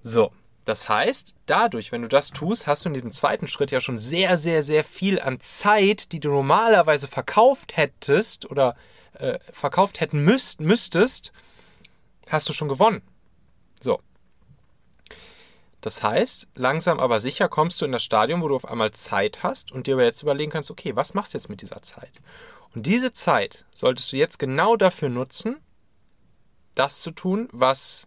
So, 0.03 0.33
das 0.65 0.89
heißt, 0.89 1.35
dadurch, 1.47 1.91
wenn 1.91 2.03
du 2.03 2.09
das 2.09 2.31
tust, 2.31 2.67
hast 2.67 2.85
du 2.85 2.91
in 2.91 2.95
diesem 2.95 3.13
zweiten 3.13 3.49
Schritt 3.49 3.71
ja 3.71 3.81
schon 3.81 3.99
sehr, 3.99 4.37
sehr, 4.37 4.63
sehr 4.63 4.85
viel 4.85 5.21
an 5.21 5.41
Zeit, 5.41 6.13
die 6.13 6.21
du 6.21 6.31
normalerweise 6.31 7.09
verkauft 7.09 7.77
hättest 7.77 8.51
oder 8.51 8.77
äh, 9.15 9.39
verkauft 9.53 10.01
hätten 10.01 10.23
müsst, 10.25 10.61
müsstest, 10.61 11.33
hast 12.29 12.49
du 12.49 12.53
schon 12.53 12.69
gewonnen. 12.69 13.03
So. 13.81 14.01
Das 15.81 16.03
heißt, 16.03 16.49
langsam 16.55 17.01
aber 17.01 17.21
sicher 17.21 17.49
kommst 17.49 17.81
du 17.81 17.87
in 17.87 17.93
das 17.93 18.03
Stadium, 18.03 18.43
wo 18.43 18.49
du 18.49 18.55
auf 18.55 18.69
einmal 18.69 18.91
Zeit 18.91 19.43
hast 19.43 19.73
und 19.73 19.87
dir 19.87 19.95
aber 19.95 20.05
jetzt 20.05 20.23
überlegen 20.23 20.51
kannst, 20.51 20.71
okay, 20.71 20.95
was 20.95 21.15
machst 21.15 21.33
du 21.33 21.39
jetzt 21.39 21.49
mit 21.49 21.63
dieser 21.63 21.83
Zeit? 21.83 22.13
Und 22.75 22.87
diese 22.87 23.13
Zeit 23.13 23.65
solltest 23.75 24.13
du 24.13 24.17
jetzt 24.17 24.39
genau 24.39 24.77
dafür 24.77 25.09
nutzen, 25.09 25.57
das 26.75 27.01
zu 27.01 27.11
tun, 27.11 27.49
was 27.53 28.07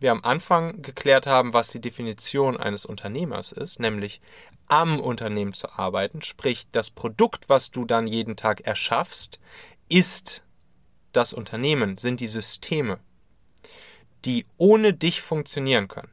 wir 0.00 0.10
am 0.10 0.24
Anfang 0.24 0.82
geklärt 0.82 1.26
haben, 1.26 1.54
was 1.54 1.70
die 1.70 1.80
Definition 1.80 2.56
eines 2.56 2.84
Unternehmers 2.84 3.52
ist, 3.52 3.78
nämlich 3.78 4.20
am 4.68 5.00
Unternehmen 5.00 5.54
zu 5.54 5.70
arbeiten, 5.70 6.22
sprich 6.22 6.66
das 6.72 6.90
Produkt, 6.90 7.48
was 7.48 7.70
du 7.70 7.84
dann 7.84 8.06
jeden 8.06 8.36
Tag 8.36 8.62
erschaffst, 8.62 9.40
ist 9.88 10.42
das 11.12 11.32
Unternehmen, 11.32 11.96
sind 11.96 12.20
die 12.20 12.28
Systeme, 12.28 12.98
die 14.24 14.46
ohne 14.56 14.92
dich 14.92 15.20
funktionieren 15.22 15.88
können. 15.88 16.10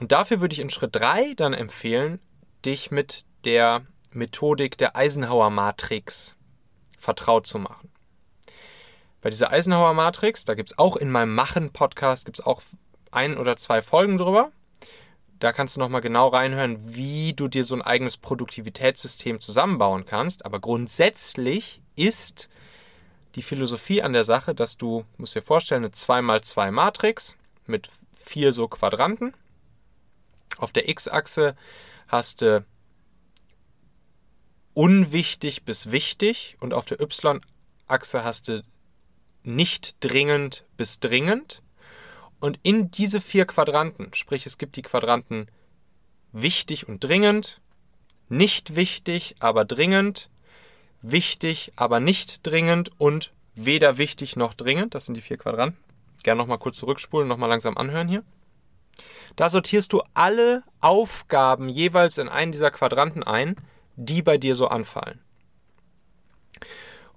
Und 0.00 0.12
dafür 0.12 0.40
würde 0.40 0.54
ich 0.54 0.60
in 0.60 0.70
Schritt 0.70 0.96
3 0.96 1.34
dann 1.34 1.52
empfehlen, 1.52 2.20
dich 2.64 2.90
mit 2.90 3.26
der 3.44 3.82
Methodik 4.10 4.76
der 4.78 4.96
Eisenhower 4.96 5.50
Matrix 5.50 6.36
vertraut 6.98 7.46
zu 7.46 7.58
machen. 7.58 7.90
Bei 9.20 9.28
dieser 9.28 9.50
Eisenhower 9.50 9.92
Matrix, 9.92 10.46
da 10.46 10.54
gibt 10.54 10.70
es 10.70 10.78
auch 10.78 10.96
in 10.96 11.10
meinem 11.10 11.34
Machen-Podcast, 11.34 12.24
gibt 12.24 12.38
es 12.38 12.46
auch 12.46 12.62
ein 13.10 13.36
oder 13.36 13.56
zwei 13.56 13.82
Folgen 13.82 14.16
drüber. 14.16 14.50
Da 15.38 15.52
kannst 15.52 15.76
du 15.76 15.80
nochmal 15.80 16.00
genau 16.00 16.28
reinhören, 16.28 16.94
wie 16.94 17.34
du 17.34 17.48
dir 17.48 17.64
so 17.64 17.74
ein 17.74 17.82
eigenes 17.82 18.16
Produktivitätssystem 18.16 19.40
zusammenbauen 19.40 20.06
kannst. 20.06 20.46
Aber 20.46 20.60
grundsätzlich 20.60 21.82
ist 21.96 22.48
die 23.34 23.42
Philosophie 23.42 24.02
an 24.02 24.14
der 24.14 24.24
Sache, 24.24 24.54
dass 24.54 24.78
du, 24.78 25.04
musst 25.18 25.34
dir 25.34 25.42
vorstellen, 25.42 25.84
eine 25.84 25.92
2x2 25.92 26.70
Matrix 26.70 27.36
mit 27.66 27.88
vier 28.12 28.52
so 28.52 28.66
Quadranten 28.68 29.34
auf 30.60 30.72
der 30.72 30.88
X-Achse 30.88 31.56
hast 32.08 32.42
du 32.42 32.64
unwichtig 34.74 35.64
bis 35.64 35.90
wichtig 35.90 36.56
und 36.60 36.74
auf 36.74 36.84
der 36.84 37.00
Y-Achse 37.00 38.24
hast 38.24 38.48
du 38.48 38.62
nicht 39.42 39.96
dringend 40.00 40.64
bis 40.76 41.00
dringend. 41.00 41.62
Und 42.40 42.58
in 42.62 42.90
diese 42.90 43.20
vier 43.20 43.46
Quadranten, 43.46 44.14
sprich 44.14 44.46
es 44.46 44.58
gibt 44.58 44.76
die 44.76 44.82
Quadranten 44.82 45.48
wichtig 46.32 46.88
und 46.88 47.04
dringend, 47.04 47.60
nicht 48.28 48.76
wichtig, 48.76 49.34
aber 49.40 49.64
dringend, 49.64 50.30
wichtig, 51.02 51.72
aber 51.76 52.00
nicht 52.00 52.46
dringend 52.46 52.90
und 52.98 53.32
weder 53.54 53.98
wichtig 53.98 54.36
noch 54.36 54.54
dringend, 54.54 54.94
das 54.94 55.06
sind 55.06 55.16
die 55.16 55.20
vier 55.20 55.36
Quadranten. 55.36 55.78
Gerne 56.22 56.40
nochmal 56.40 56.58
kurz 56.58 56.78
zurückspulen, 56.78 57.28
nochmal 57.28 57.48
langsam 57.48 57.76
anhören 57.76 58.08
hier. 58.08 58.24
Da 59.36 59.48
sortierst 59.48 59.92
du 59.92 60.02
alle 60.14 60.62
Aufgaben 60.80 61.68
jeweils 61.68 62.18
in 62.18 62.28
einen 62.28 62.52
dieser 62.52 62.70
Quadranten 62.70 63.22
ein, 63.22 63.56
die 63.96 64.22
bei 64.22 64.38
dir 64.38 64.54
so 64.54 64.68
anfallen. 64.68 65.20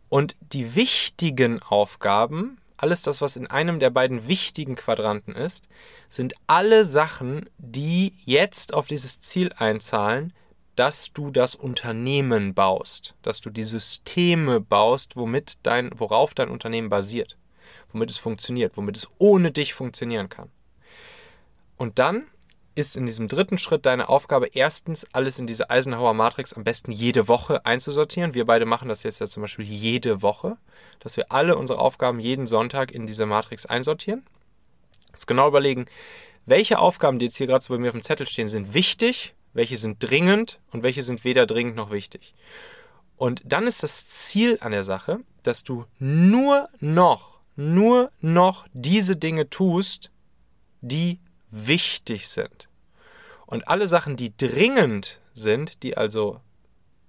Und 0.09 0.35
die 0.41 0.75
wichtigen 0.75 1.61
Aufgaben, 1.63 2.59
alles 2.77 3.01
das, 3.01 3.21
was 3.21 3.35
in 3.35 3.47
einem 3.47 3.79
der 3.79 3.89
beiden 3.89 4.27
wichtigen 4.27 4.75
Quadranten 4.75 5.33
ist, 5.33 5.67
sind 6.07 6.35
alle 6.45 6.85
Sachen, 6.85 7.49
die 7.57 8.13
jetzt 8.25 8.73
auf 8.73 8.87
dieses 8.87 9.19
Ziel 9.19 9.51
einzahlen, 9.57 10.33
dass 10.75 11.11
du 11.13 11.31
das 11.31 11.55
Unternehmen 11.55 12.53
baust, 12.53 13.15
dass 13.21 13.41
du 13.41 13.49
die 13.49 13.63
Systeme 13.63 14.59
baust, 14.59 15.15
womit 15.15 15.57
dein, 15.63 15.91
worauf 15.95 16.33
dein 16.33 16.49
Unternehmen 16.49 16.89
basiert, 16.89 17.37
womit 17.91 18.09
es 18.09 18.17
funktioniert, 18.17 18.75
womit 18.77 18.97
es 18.97 19.07
ohne 19.17 19.51
dich 19.51 19.73
funktionieren 19.73 20.29
kann. 20.29 20.49
Und 21.83 21.99
dann 21.99 22.27
ist 22.75 22.95
in 22.95 23.05
diesem 23.05 23.27
dritten 23.27 23.57
Schritt 23.57 23.85
deine 23.85 24.07
Aufgabe, 24.07 24.47
erstens 24.53 25.05
alles 25.11 25.37
in 25.37 25.47
diese 25.47 25.69
Eisenhower 25.69 26.13
Matrix 26.13 26.53
am 26.53 26.63
besten 26.63 26.93
jede 26.93 27.27
Woche 27.27 27.65
einzusortieren. 27.65 28.33
Wir 28.33 28.45
beide 28.45 28.65
machen 28.65 28.87
das 28.87 29.03
jetzt 29.03 29.19
ja 29.19 29.27
zum 29.27 29.41
Beispiel 29.41 29.65
jede 29.65 30.21
Woche, 30.21 30.55
dass 31.01 31.17
wir 31.17 31.33
alle 31.33 31.57
unsere 31.57 31.79
Aufgaben 31.79 32.21
jeden 32.21 32.47
Sonntag 32.47 32.93
in 32.93 33.05
diese 33.05 33.25
Matrix 33.25 33.65
einsortieren. 33.65 34.23
Jetzt 35.09 35.27
genau 35.27 35.49
überlegen, 35.49 35.87
welche 36.45 36.79
Aufgaben, 36.79 37.19
die 37.19 37.25
jetzt 37.25 37.35
hier 37.35 37.47
gerade 37.47 37.65
so 37.65 37.73
bei 37.73 37.79
mir 37.81 37.87
auf 37.87 37.95
dem 37.95 38.01
Zettel 38.01 38.27
stehen, 38.27 38.47
sind 38.47 38.73
wichtig, 38.73 39.33
welche 39.51 39.75
sind 39.75 39.97
dringend 39.99 40.61
und 40.71 40.83
welche 40.83 41.03
sind 41.03 41.25
weder 41.25 41.45
dringend 41.45 41.75
noch 41.75 41.91
wichtig. 41.91 42.33
Und 43.17 43.41
dann 43.43 43.67
ist 43.67 43.83
das 43.83 44.07
Ziel 44.07 44.57
an 44.61 44.71
der 44.71 44.85
Sache, 44.85 45.19
dass 45.43 45.65
du 45.65 45.83
nur 45.99 46.69
noch, 46.79 47.41
nur 47.57 48.09
noch 48.21 48.67
diese 48.71 49.17
Dinge 49.17 49.49
tust, 49.49 50.11
die 50.79 51.19
wichtig 51.53 52.27
sind. 52.27 52.67
Und 53.45 53.67
alle 53.67 53.87
Sachen, 53.87 54.17
die 54.17 54.35
dringend 54.35 55.19
sind, 55.33 55.83
die 55.83 55.95
also 55.95 56.39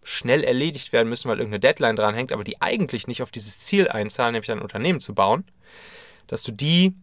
schnell 0.02 0.44
erledigt 0.44 0.92
werden 0.92 1.08
müssen, 1.08 1.28
weil 1.30 1.38
irgendeine 1.38 1.60
Deadline 1.60 1.96
dran 1.96 2.14
hängt, 2.14 2.30
aber 2.30 2.44
die 2.44 2.60
eigentlich 2.60 3.06
nicht 3.06 3.22
auf 3.22 3.30
dieses 3.30 3.58
Ziel 3.58 3.88
einzahlen, 3.88 4.34
nämlich 4.34 4.50
ein 4.50 4.60
Unternehmen 4.60 5.00
zu 5.00 5.14
bauen, 5.14 5.44
dass 6.26 6.42
du 6.42 6.52
die 6.52 6.94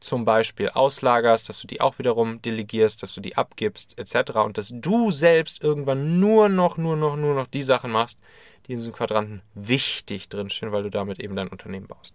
zum 0.00 0.24
Beispiel 0.24 0.68
auslagerst, 0.68 1.48
dass 1.48 1.60
du 1.60 1.66
die 1.66 1.80
auch 1.80 1.98
wiederum 1.98 2.42
delegierst, 2.42 3.02
dass 3.02 3.14
du 3.14 3.20
die 3.20 3.36
abgibst, 3.36 3.98
etc. 3.98 4.38
Und 4.38 4.58
dass 4.58 4.72
du 4.74 5.10
selbst 5.12 5.62
irgendwann 5.62 6.20
nur 6.20 6.48
noch, 6.48 6.76
nur 6.76 6.96
noch, 6.96 7.16
nur 7.16 7.34
noch 7.34 7.46
die 7.46 7.62
Sachen 7.62 7.90
machst, 7.90 8.18
die 8.66 8.72
in 8.72 8.78
diesem 8.78 8.92
Quadranten 8.92 9.42
wichtig 9.54 10.28
drinstehen, 10.28 10.72
weil 10.72 10.82
du 10.82 10.90
damit 10.90 11.20
eben 11.20 11.36
dein 11.36 11.48
Unternehmen 11.48 11.86
baust. 11.86 12.14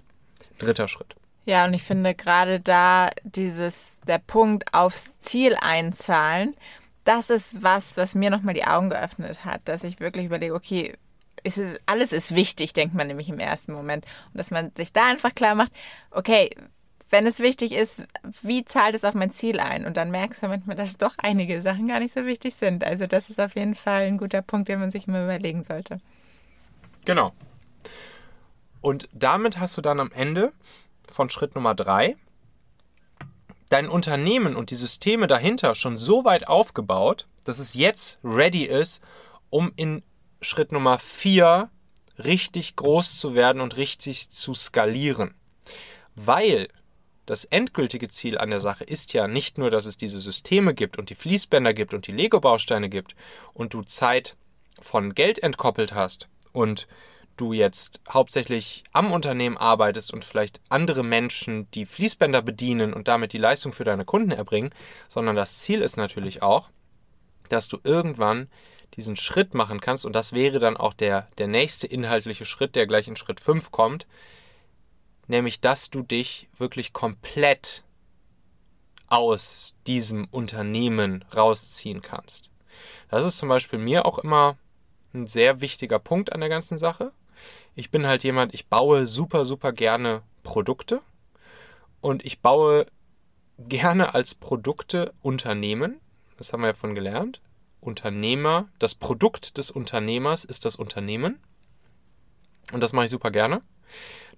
Dritter 0.60 0.88
Schritt. 0.88 1.15
Ja, 1.48 1.63
und 1.63 1.74
ich 1.74 1.84
finde 1.84 2.13
gerade 2.13 2.60
da 2.60 3.10
dieses, 3.24 4.01
der 4.06 4.18
Punkt 4.18 4.74
aufs 4.74 5.18
Ziel 5.20 5.56
einzahlen, 5.58 6.54
das 7.06 7.30
ist 7.30 7.63
was, 7.63 7.96
was 7.96 8.16
mir 8.16 8.30
nochmal 8.30 8.54
die 8.54 8.66
Augen 8.66 8.89
geöffnet 8.89 9.46
hat, 9.46 9.62
dass 9.63 9.86
ich 9.86 10.01
wirklich 10.01 10.25
überlege, 10.25 10.54
okay, 10.54 10.92
ist 11.44 11.58
es, 11.58 11.80
alles 11.86 12.12
ist 12.12 12.36
wichtig, 12.36 12.74
denkt 12.74 12.96
man 12.96 13.08
nämlich 13.08 13.30
im 13.30 13.39
ersten 13.39 13.72
Moment. 13.72 14.04
Und 14.34 14.38
dass 14.38 14.51
man 14.51 14.74
sich 14.74 14.92
da 14.92 15.08
einfach 15.08 15.34
klar 15.34 15.56
macht, 15.56 15.72
okay, 16.12 16.50
wenn 17.10 17.25
es 17.25 17.39
wichtig 17.39 17.72
ist, 17.72 18.04
wie 18.42 18.66
zahlt 18.66 18.94
es 18.94 19.06
auf 19.06 19.13
mein 19.13 19.32
Ziel 19.32 19.62
ein? 19.62 19.86
Und 19.86 19.96
dann 19.96 20.12
merkst 20.12 20.44
du 20.44 20.50
manchmal, 20.50 20.75
dass 20.75 20.98
doch 20.98 21.16
einige 21.18 21.62
Sachen 21.62 21.88
gar 21.88 22.01
nicht 22.01 22.13
so 22.13 22.25
wichtig 22.25 22.56
sind. 22.56 22.84
Also 22.84 23.08
das 23.08 23.30
ist 23.30 23.39
auf 23.39 23.56
jeden 23.56 23.75
Fall 23.75 24.01
ein 24.01 24.18
guter 24.18 24.42
Punkt, 24.42 24.68
den 24.68 24.82
man 24.82 24.92
sich 24.92 25.08
immer 25.08 25.24
überlegen 25.24 25.63
sollte. 25.63 26.01
Genau. 27.06 27.32
Und 28.82 29.08
damit 29.13 29.60
hast 29.60 29.77
du 29.77 29.82
dann 29.82 30.01
am 30.01 30.12
Ende 30.12 30.51
von 31.11 31.29
Schritt 31.29 31.55
Nummer 31.55 31.75
drei 31.75 32.15
dein 33.69 33.89
Unternehmen 33.89 34.55
und 34.55 34.69
die 34.69 34.75
Systeme 34.75 35.27
dahinter 35.27 35.75
schon 35.75 35.97
so 35.97 36.25
weit 36.25 36.47
aufgebaut, 36.47 37.27
dass 37.43 37.59
es 37.59 37.73
jetzt 37.73 38.19
ready 38.23 38.63
ist, 38.63 39.01
um 39.49 39.71
in 39.75 40.03
Schritt 40.41 40.71
Nummer 40.71 40.99
vier 40.99 41.69
richtig 42.17 42.75
groß 42.75 43.19
zu 43.19 43.35
werden 43.35 43.61
und 43.61 43.77
richtig 43.77 44.31
zu 44.31 44.53
skalieren. 44.53 45.35
Weil 46.15 46.69
das 47.25 47.43
endgültige 47.43 48.07
Ziel 48.07 48.37
an 48.37 48.49
der 48.49 48.59
Sache 48.59 48.83
ist 48.83 49.13
ja 49.13 49.27
nicht 49.27 49.57
nur, 49.57 49.69
dass 49.69 49.85
es 49.85 49.97
diese 49.97 50.19
Systeme 50.19 50.73
gibt 50.73 50.97
und 50.97 51.09
die 51.09 51.15
Fließbänder 51.15 51.73
gibt 51.73 51.93
und 51.93 52.07
die 52.07 52.13
Lego-Bausteine 52.13 52.89
gibt 52.89 53.15
und 53.53 53.73
du 53.73 53.83
Zeit 53.83 54.37
von 54.79 55.13
Geld 55.13 55.39
entkoppelt 55.39 55.93
hast 55.93 56.29
und 56.53 56.87
du 57.38 57.53
jetzt 57.53 58.01
hauptsächlich 58.10 58.84
am 58.91 59.12
Unternehmen 59.12 59.58
arbeitest 59.58 60.13
und 60.13 60.25
vielleicht 60.25 60.62
andere 60.70 61.03
Menschen 61.03 61.70
die 61.72 61.86
Fließbänder 61.86 62.41
bedienen 62.41 62.94
und 62.94 63.08
damit 63.08 63.34
die 63.34 63.38
Leistung 63.38 63.72
für 63.72 63.84
deine 63.84 64.06
Kunden 64.06 64.32
erbringen, 64.32 64.72
sondern 65.08 65.36
das 65.36 65.60
Ziel 65.60 65.82
ist 65.82 65.98
natürlich 65.98 66.41
auch, 66.41 66.70
dass 67.50 67.67
du 67.67 67.79
irgendwann 67.84 68.50
diesen 68.96 69.15
Schritt 69.15 69.53
machen 69.53 69.79
kannst 69.79 70.06
und 70.06 70.13
das 70.13 70.34
wäre 70.34 70.60
dann 70.60 70.77
auch 70.77 70.94
der, 70.94 71.27
der 71.38 71.48
nächste 71.48 71.88
inhaltliche 71.88 72.46
Schritt, 72.46 72.75
der 72.75 72.88
gleich 72.88 73.08
in 73.08 73.15
Schritt 73.15 73.39
5 73.39 73.72
kommt, 73.72 74.08
nämlich 75.27 75.62
dass 75.62 75.89
du 75.89 76.01
dich 76.01 76.50
wirklich 76.58 76.94
komplett 76.94 77.84
aus 79.10 79.75
diesem 79.86 80.25
Unternehmen 80.32 81.24
rausziehen 81.36 82.01
kannst. 82.01 82.50
Das 83.10 83.25
ist 83.25 83.38
zum 83.38 83.50
Beispiel 83.50 83.79
mir 83.79 84.06
auch 84.06 84.20
immer 84.20 84.58
ein 85.13 85.27
sehr 85.27 85.62
wichtiger 85.62 86.00
Punkt 86.00 86.34
an 86.34 86.41
der 86.41 86.50
ganzen 86.50 86.77
Sache. 86.77 87.12
Ich 87.75 87.91
bin 87.91 88.08
halt 88.08 88.24
jemand, 88.24 88.53
ich 88.53 88.67
baue 88.67 89.08
super, 89.08 89.46
super 89.46 89.72
gerne 89.72 90.24
Produkte 90.44 91.01
und 92.01 92.25
ich 92.25 92.39
baue 92.39 92.86
gerne 93.60 94.13
als 94.13 94.36
Produkte 94.36 95.13
Unternehmen. 95.22 96.00
Das 96.38 96.53
haben 96.53 96.62
wir 96.62 96.67
ja 96.67 96.74
von 96.74 96.96
gelernt. 96.96 97.41
Unternehmer, 97.79 98.67
das 98.79 98.96
Produkt 98.96 99.58
des 99.58 99.72
Unternehmers 99.72 100.44
ist 100.44 100.65
das 100.65 100.75
Unternehmen. 100.75 101.39
Und 102.74 102.82
das 102.82 102.94
mache 102.94 103.06
ich 103.06 103.12
super 103.12 103.32
gerne. 103.32 103.62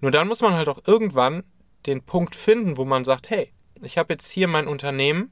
Nur 0.00 0.10
dann 0.10 0.28
muss 0.28 0.40
man 0.40 0.54
halt 0.54 0.68
auch 0.68 0.80
irgendwann 0.86 1.44
den 1.86 2.02
Punkt 2.02 2.36
finden, 2.36 2.76
wo 2.76 2.84
man 2.84 3.04
sagt, 3.04 3.30
hey, 3.30 3.52
ich 3.82 3.98
habe 3.98 4.12
jetzt 4.12 4.30
hier 4.30 4.48
mein 4.48 4.68
Unternehmen 4.68 5.30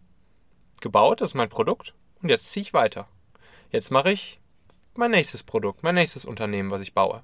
gebaut, 0.81 1.21
das 1.21 1.31
ist 1.31 1.35
mein 1.35 1.49
Produkt, 1.49 1.95
und 2.23 2.29
jetzt 2.29 2.51
ziehe 2.51 2.63
ich 2.63 2.75
weiter. 2.75 3.07
Jetzt 3.71 3.91
mache 3.91 4.11
ich 4.11 4.41
mein 4.95 5.11
nächstes 5.11 5.43
Produkt, 5.43 5.83
mein 5.83 5.95
nächstes 5.95 6.25
Unternehmen, 6.25 6.71
was 6.71 6.81
ich 6.81 6.95
baue. 6.95 7.23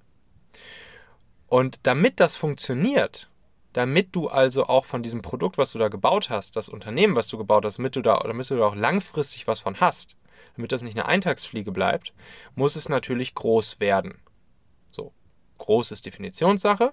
Und 1.48 1.80
damit 1.84 2.20
das 2.20 2.36
funktioniert, 2.36 3.30
damit 3.72 4.14
du 4.14 4.28
also 4.28 4.66
auch 4.66 4.84
von 4.84 5.02
diesem 5.02 5.22
Produkt, 5.22 5.58
was 5.58 5.72
du 5.72 5.78
da 5.78 5.88
gebaut 5.88 6.30
hast, 6.30 6.56
das 6.56 6.68
Unternehmen, 6.68 7.16
was 7.16 7.28
du 7.28 7.38
gebaut 7.38 7.64
hast, 7.64 7.78
damit 7.78 7.96
du 7.96 8.02
da, 8.02 8.18
damit 8.18 8.48
du 8.48 8.56
da 8.56 8.66
auch 8.66 8.76
langfristig 8.76 9.46
was 9.46 9.60
von 9.60 9.80
hast, 9.80 10.16
damit 10.56 10.72
das 10.72 10.82
nicht 10.82 10.96
eine 10.96 11.06
Eintagsfliege 11.06 11.72
bleibt, 11.72 12.14
muss 12.54 12.76
es 12.76 12.88
natürlich 12.88 13.34
groß 13.34 13.80
werden. 13.80 14.18
So, 14.90 15.12
groß 15.58 15.90
ist 15.90 16.06
Definitionssache. 16.06 16.92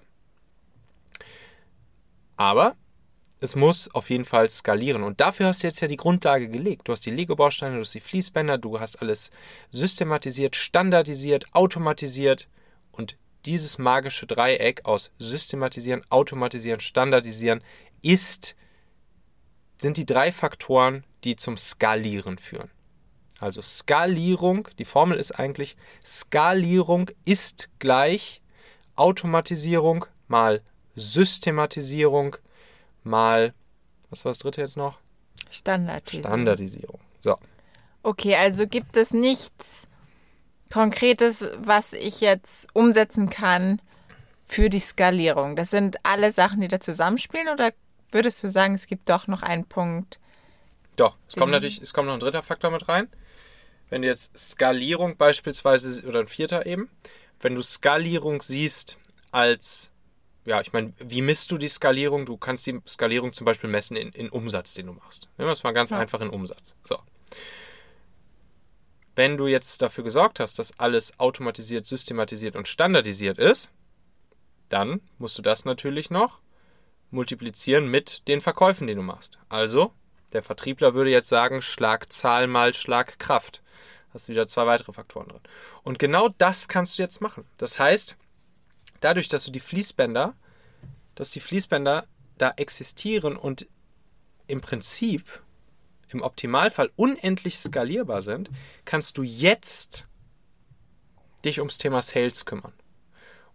Aber 2.36 2.76
es 3.42 3.56
muss 3.56 3.92
auf 3.92 4.10
jeden 4.10 4.24
Fall 4.24 4.48
skalieren. 4.48 5.02
Und 5.02 5.20
dafür 5.20 5.46
hast 5.46 5.62
du 5.62 5.66
jetzt 5.66 5.80
ja 5.80 5.88
die 5.88 5.96
Grundlage 5.96 6.48
gelegt. 6.48 6.86
Du 6.86 6.92
hast 6.92 7.04
die 7.06 7.10
Lego-Bausteine, 7.10 7.74
du 7.74 7.80
hast 7.80 7.94
die 7.94 8.00
Fließbänder, 8.00 8.58
du 8.58 8.78
hast 8.78 9.02
alles 9.02 9.30
systematisiert, 9.70 10.56
standardisiert, 10.56 11.46
automatisiert. 11.52 12.48
Und 12.92 13.16
dieses 13.44 13.78
magische 13.78 14.26
Dreieck 14.26 14.84
aus 14.84 15.10
systematisieren, 15.18 16.04
automatisieren, 16.08 16.80
standardisieren 16.80 17.62
ist, 18.02 18.54
sind 19.78 19.96
die 19.96 20.06
drei 20.06 20.32
Faktoren, 20.32 21.04
die 21.24 21.36
zum 21.36 21.56
Skalieren 21.56 22.38
führen. 22.38 22.70
Also 23.40 23.60
Skalierung, 23.60 24.68
die 24.78 24.84
Formel 24.84 25.18
ist 25.18 25.32
eigentlich, 25.32 25.76
Skalierung 26.04 27.10
ist 27.24 27.68
gleich 27.78 28.40
Automatisierung 28.94 30.06
mal 30.28 30.62
Systematisierung 30.94 32.36
mal, 33.02 33.54
was 34.10 34.24
war 34.24 34.30
das 34.30 34.38
dritte 34.38 34.60
jetzt 34.60 34.76
noch? 34.76 34.98
Standardisierung. 35.50 36.30
Standardisierung. 36.30 37.00
So. 37.18 37.38
Okay, 38.02 38.34
also 38.34 38.66
gibt 38.66 38.96
es 38.96 39.12
nichts 39.12 39.88
Konkretes, 40.72 41.46
was 41.58 41.92
ich 41.92 42.20
jetzt 42.20 42.68
umsetzen 42.72 43.28
kann 43.30 43.80
für 44.46 44.70
die 44.70 44.80
Skalierung. 44.80 45.56
Das 45.56 45.70
sind 45.70 45.96
alle 46.02 46.32
Sachen, 46.32 46.60
die 46.60 46.68
da 46.68 46.80
zusammenspielen 46.80 47.48
oder 47.48 47.72
würdest 48.10 48.42
du 48.42 48.48
sagen, 48.48 48.74
es 48.74 48.86
gibt 48.86 49.08
doch 49.08 49.26
noch 49.26 49.42
einen 49.42 49.64
Punkt? 49.64 50.18
Doch, 50.96 51.16
es 51.26 51.34
kommt 51.34 51.52
natürlich, 51.52 51.80
es 51.80 51.92
kommt 51.94 52.08
noch 52.08 52.14
ein 52.14 52.20
dritter 52.20 52.42
Faktor 52.42 52.70
mit 52.70 52.88
rein 52.88 53.08
wenn 53.92 54.00
du 54.00 54.08
jetzt 54.08 54.36
Skalierung 54.36 55.18
beispielsweise, 55.18 56.02
oder 56.08 56.20
ein 56.20 56.26
vierter 56.26 56.64
eben, 56.64 56.88
wenn 57.42 57.54
du 57.54 57.60
Skalierung 57.60 58.40
siehst 58.40 58.96
als, 59.32 59.90
ja, 60.46 60.62
ich 60.62 60.72
meine, 60.72 60.94
wie 60.98 61.20
misst 61.20 61.50
du 61.50 61.58
die 61.58 61.68
Skalierung? 61.68 62.24
Du 62.24 62.38
kannst 62.38 62.66
die 62.66 62.80
Skalierung 62.88 63.34
zum 63.34 63.44
Beispiel 63.44 63.68
messen 63.68 63.98
in, 63.98 64.08
in 64.12 64.30
Umsatz, 64.30 64.72
den 64.72 64.86
du 64.86 64.94
machst. 64.94 65.28
Nehmen 65.36 65.48
wir 65.48 65.52
es 65.52 65.62
mal 65.62 65.72
ganz 65.72 65.90
ja. 65.90 65.98
einfach 65.98 66.22
in 66.22 66.30
Umsatz. 66.30 66.74
So. 66.82 66.96
Wenn 69.14 69.36
du 69.36 69.46
jetzt 69.46 69.82
dafür 69.82 70.04
gesorgt 70.04 70.40
hast, 70.40 70.58
dass 70.58 70.78
alles 70.78 71.18
automatisiert, 71.20 71.86
systematisiert 71.86 72.56
und 72.56 72.68
standardisiert 72.68 73.38
ist, 73.38 73.70
dann 74.68 75.00
musst 75.18 75.36
du 75.36 75.42
das 75.42 75.64
natürlich 75.64 76.10
noch 76.10 76.40
multiplizieren 77.10 77.88
mit 77.88 78.26
den 78.26 78.40
Verkäufen, 78.40 78.86
die 78.86 78.94
du 78.94 79.02
machst. 79.02 79.38
Also, 79.50 79.92
der 80.32 80.42
Vertriebler 80.42 80.94
würde 80.94 81.10
jetzt 81.10 81.28
sagen, 81.28 81.60
Schlagzahl 81.60 82.46
mal 82.46 82.72
Schlagkraft 82.72 83.62
hast 84.12 84.28
du 84.28 84.32
wieder 84.32 84.46
zwei 84.46 84.66
weitere 84.66 84.92
Faktoren 84.92 85.28
drin. 85.28 85.40
Und 85.82 85.98
genau 85.98 86.28
das 86.28 86.68
kannst 86.68 86.98
du 86.98 87.02
jetzt 87.02 87.20
machen. 87.20 87.44
Das 87.56 87.78
heißt, 87.78 88.16
dadurch, 89.00 89.28
dass 89.28 89.44
du 89.44 89.50
die 89.50 89.60
Fließbänder, 89.60 90.34
dass 91.14 91.30
die 91.30 91.40
Fließbänder 91.40 92.06
da 92.38 92.52
existieren 92.56 93.36
und 93.36 93.66
im 94.46 94.60
Prinzip 94.60 95.41
im 96.14 96.22
Optimalfall 96.22 96.90
unendlich 96.96 97.58
skalierbar 97.58 98.22
sind, 98.22 98.50
kannst 98.84 99.18
du 99.18 99.22
jetzt 99.22 100.06
dich 101.44 101.58
ums 101.58 101.78
Thema 101.78 102.02
Sales 102.02 102.44
kümmern. 102.44 102.72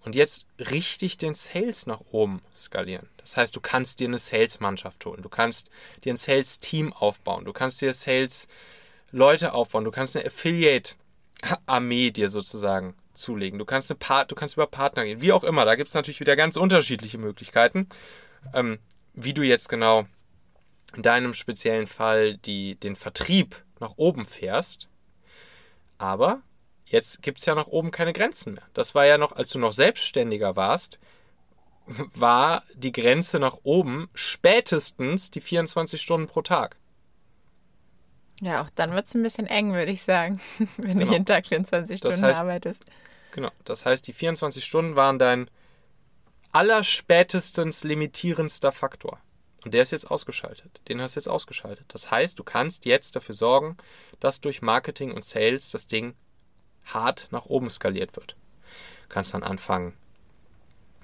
Und 0.01 0.15
jetzt 0.15 0.45
richtig 0.59 1.17
den 1.17 1.33
Sales 1.33 1.85
nach 1.85 2.01
oben 2.11 2.41
skalieren. 2.55 3.09
Das 3.17 3.35
heißt, 3.35 3.55
du 3.55 3.59
kannst 3.59 3.99
dir 3.99 4.07
eine 4.07 4.17
Sales-Mannschaft 4.17 5.05
holen, 5.05 5.21
du 5.21 5.27
kannst 5.27 5.69
dir 6.03 6.13
ein 6.13 6.17
Sales-Team 6.17 6.93
aufbauen, 6.93 7.43
du 7.43 7.51
kannst 7.51 7.81
dir 7.81 7.91
Sales 7.91 8.47
Leute 9.11 9.53
aufbauen. 9.53 9.83
Du 9.83 9.91
kannst 9.91 10.15
eine 10.15 10.25
Affiliate-Armee 10.25 12.11
dir 12.11 12.29
sozusagen 12.29 12.95
zulegen. 13.13 13.59
Du 13.59 13.65
kannst, 13.65 13.91
eine 13.91 14.25
du 14.25 14.35
kannst 14.35 14.55
über 14.55 14.67
Partner 14.67 15.05
gehen. 15.05 15.21
Wie 15.21 15.31
auch 15.31 15.43
immer. 15.43 15.65
Da 15.65 15.75
gibt 15.75 15.89
es 15.89 15.95
natürlich 15.95 16.19
wieder 16.19 16.35
ganz 16.35 16.57
unterschiedliche 16.57 17.17
Möglichkeiten, 17.17 17.87
ähm, 18.53 18.79
wie 19.13 19.33
du 19.33 19.41
jetzt 19.41 19.69
genau 19.69 20.05
in 20.95 21.03
deinem 21.03 21.33
speziellen 21.33 21.87
Fall 21.87 22.37
die, 22.37 22.75
den 22.75 22.95
Vertrieb 22.95 23.63
nach 23.79 23.93
oben 23.97 24.25
fährst. 24.25 24.89
Aber 25.97 26.41
jetzt 26.85 27.21
gibt 27.21 27.39
es 27.39 27.45
ja 27.45 27.55
nach 27.55 27.67
oben 27.67 27.91
keine 27.91 28.13
Grenzen 28.13 28.53
mehr. 28.53 28.63
Das 28.73 28.95
war 28.95 29.05
ja 29.05 29.17
noch, 29.17 29.33
als 29.33 29.49
du 29.49 29.59
noch 29.59 29.73
selbstständiger 29.73 30.55
warst, 30.55 30.99
war 32.13 32.63
die 32.73 32.91
Grenze 32.91 33.39
nach 33.39 33.57
oben 33.63 34.09
spätestens 34.13 35.31
die 35.31 35.41
24 35.41 36.01
Stunden 36.01 36.27
pro 36.27 36.41
Tag. 36.41 36.77
Ja, 38.41 38.61
auch 38.61 38.69
dann 38.75 38.93
wird 38.93 39.07
es 39.07 39.15
ein 39.15 39.23
bisschen 39.23 39.47
eng, 39.47 39.73
würde 39.73 39.91
ich 39.91 40.03
sagen, 40.03 40.39
wenn 40.77 40.99
genau. 40.99 41.05
du 41.05 41.11
jeden 41.11 41.25
Tag 41.25 41.47
24 41.47 41.97
Stunden 41.97 42.21
heißt, 42.21 42.39
arbeitest. 42.39 42.83
Genau, 43.31 43.51
das 43.65 43.85
heißt, 43.85 44.07
die 44.07 44.13
24 44.13 44.63
Stunden 44.63 44.95
waren 44.95 45.19
dein 45.19 45.49
allerspätestens 46.51 47.83
limitierendster 47.83 48.71
Faktor. 48.71 49.19
Und 49.63 49.73
der 49.73 49.81
ist 49.81 49.91
jetzt 49.91 50.09
ausgeschaltet. 50.09 50.79
Den 50.87 51.01
hast 51.01 51.15
du 51.15 51.19
jetzt 51.19 51.27
ausgeschaltet. 51.27 51.85
Das 51.89 52.11
heißt, 52.11 52.37
du 52.37 52.43
kannst 52.43 52.85
jetzt 52.85 53.15
dafür 53.15 53.35
sorgen, 53.35 53.77
dass 54.19 54.39
durch 54.39 54.61
Marketing 54.61 55.11
und 55.11 55.25
Sales 55.25 55.71
das 55.71 55.87
Ding 55.87 56.15
hart 56.85 57.27
nach 57.31 57.45
oben 57.45 57.69
skaliert 57.69 58.15
wird. 58.15 58.35
Du 59.03 59.09
kannst 59.09 59.33
dann 59.33 59.43
anfangen, 59.43 59.93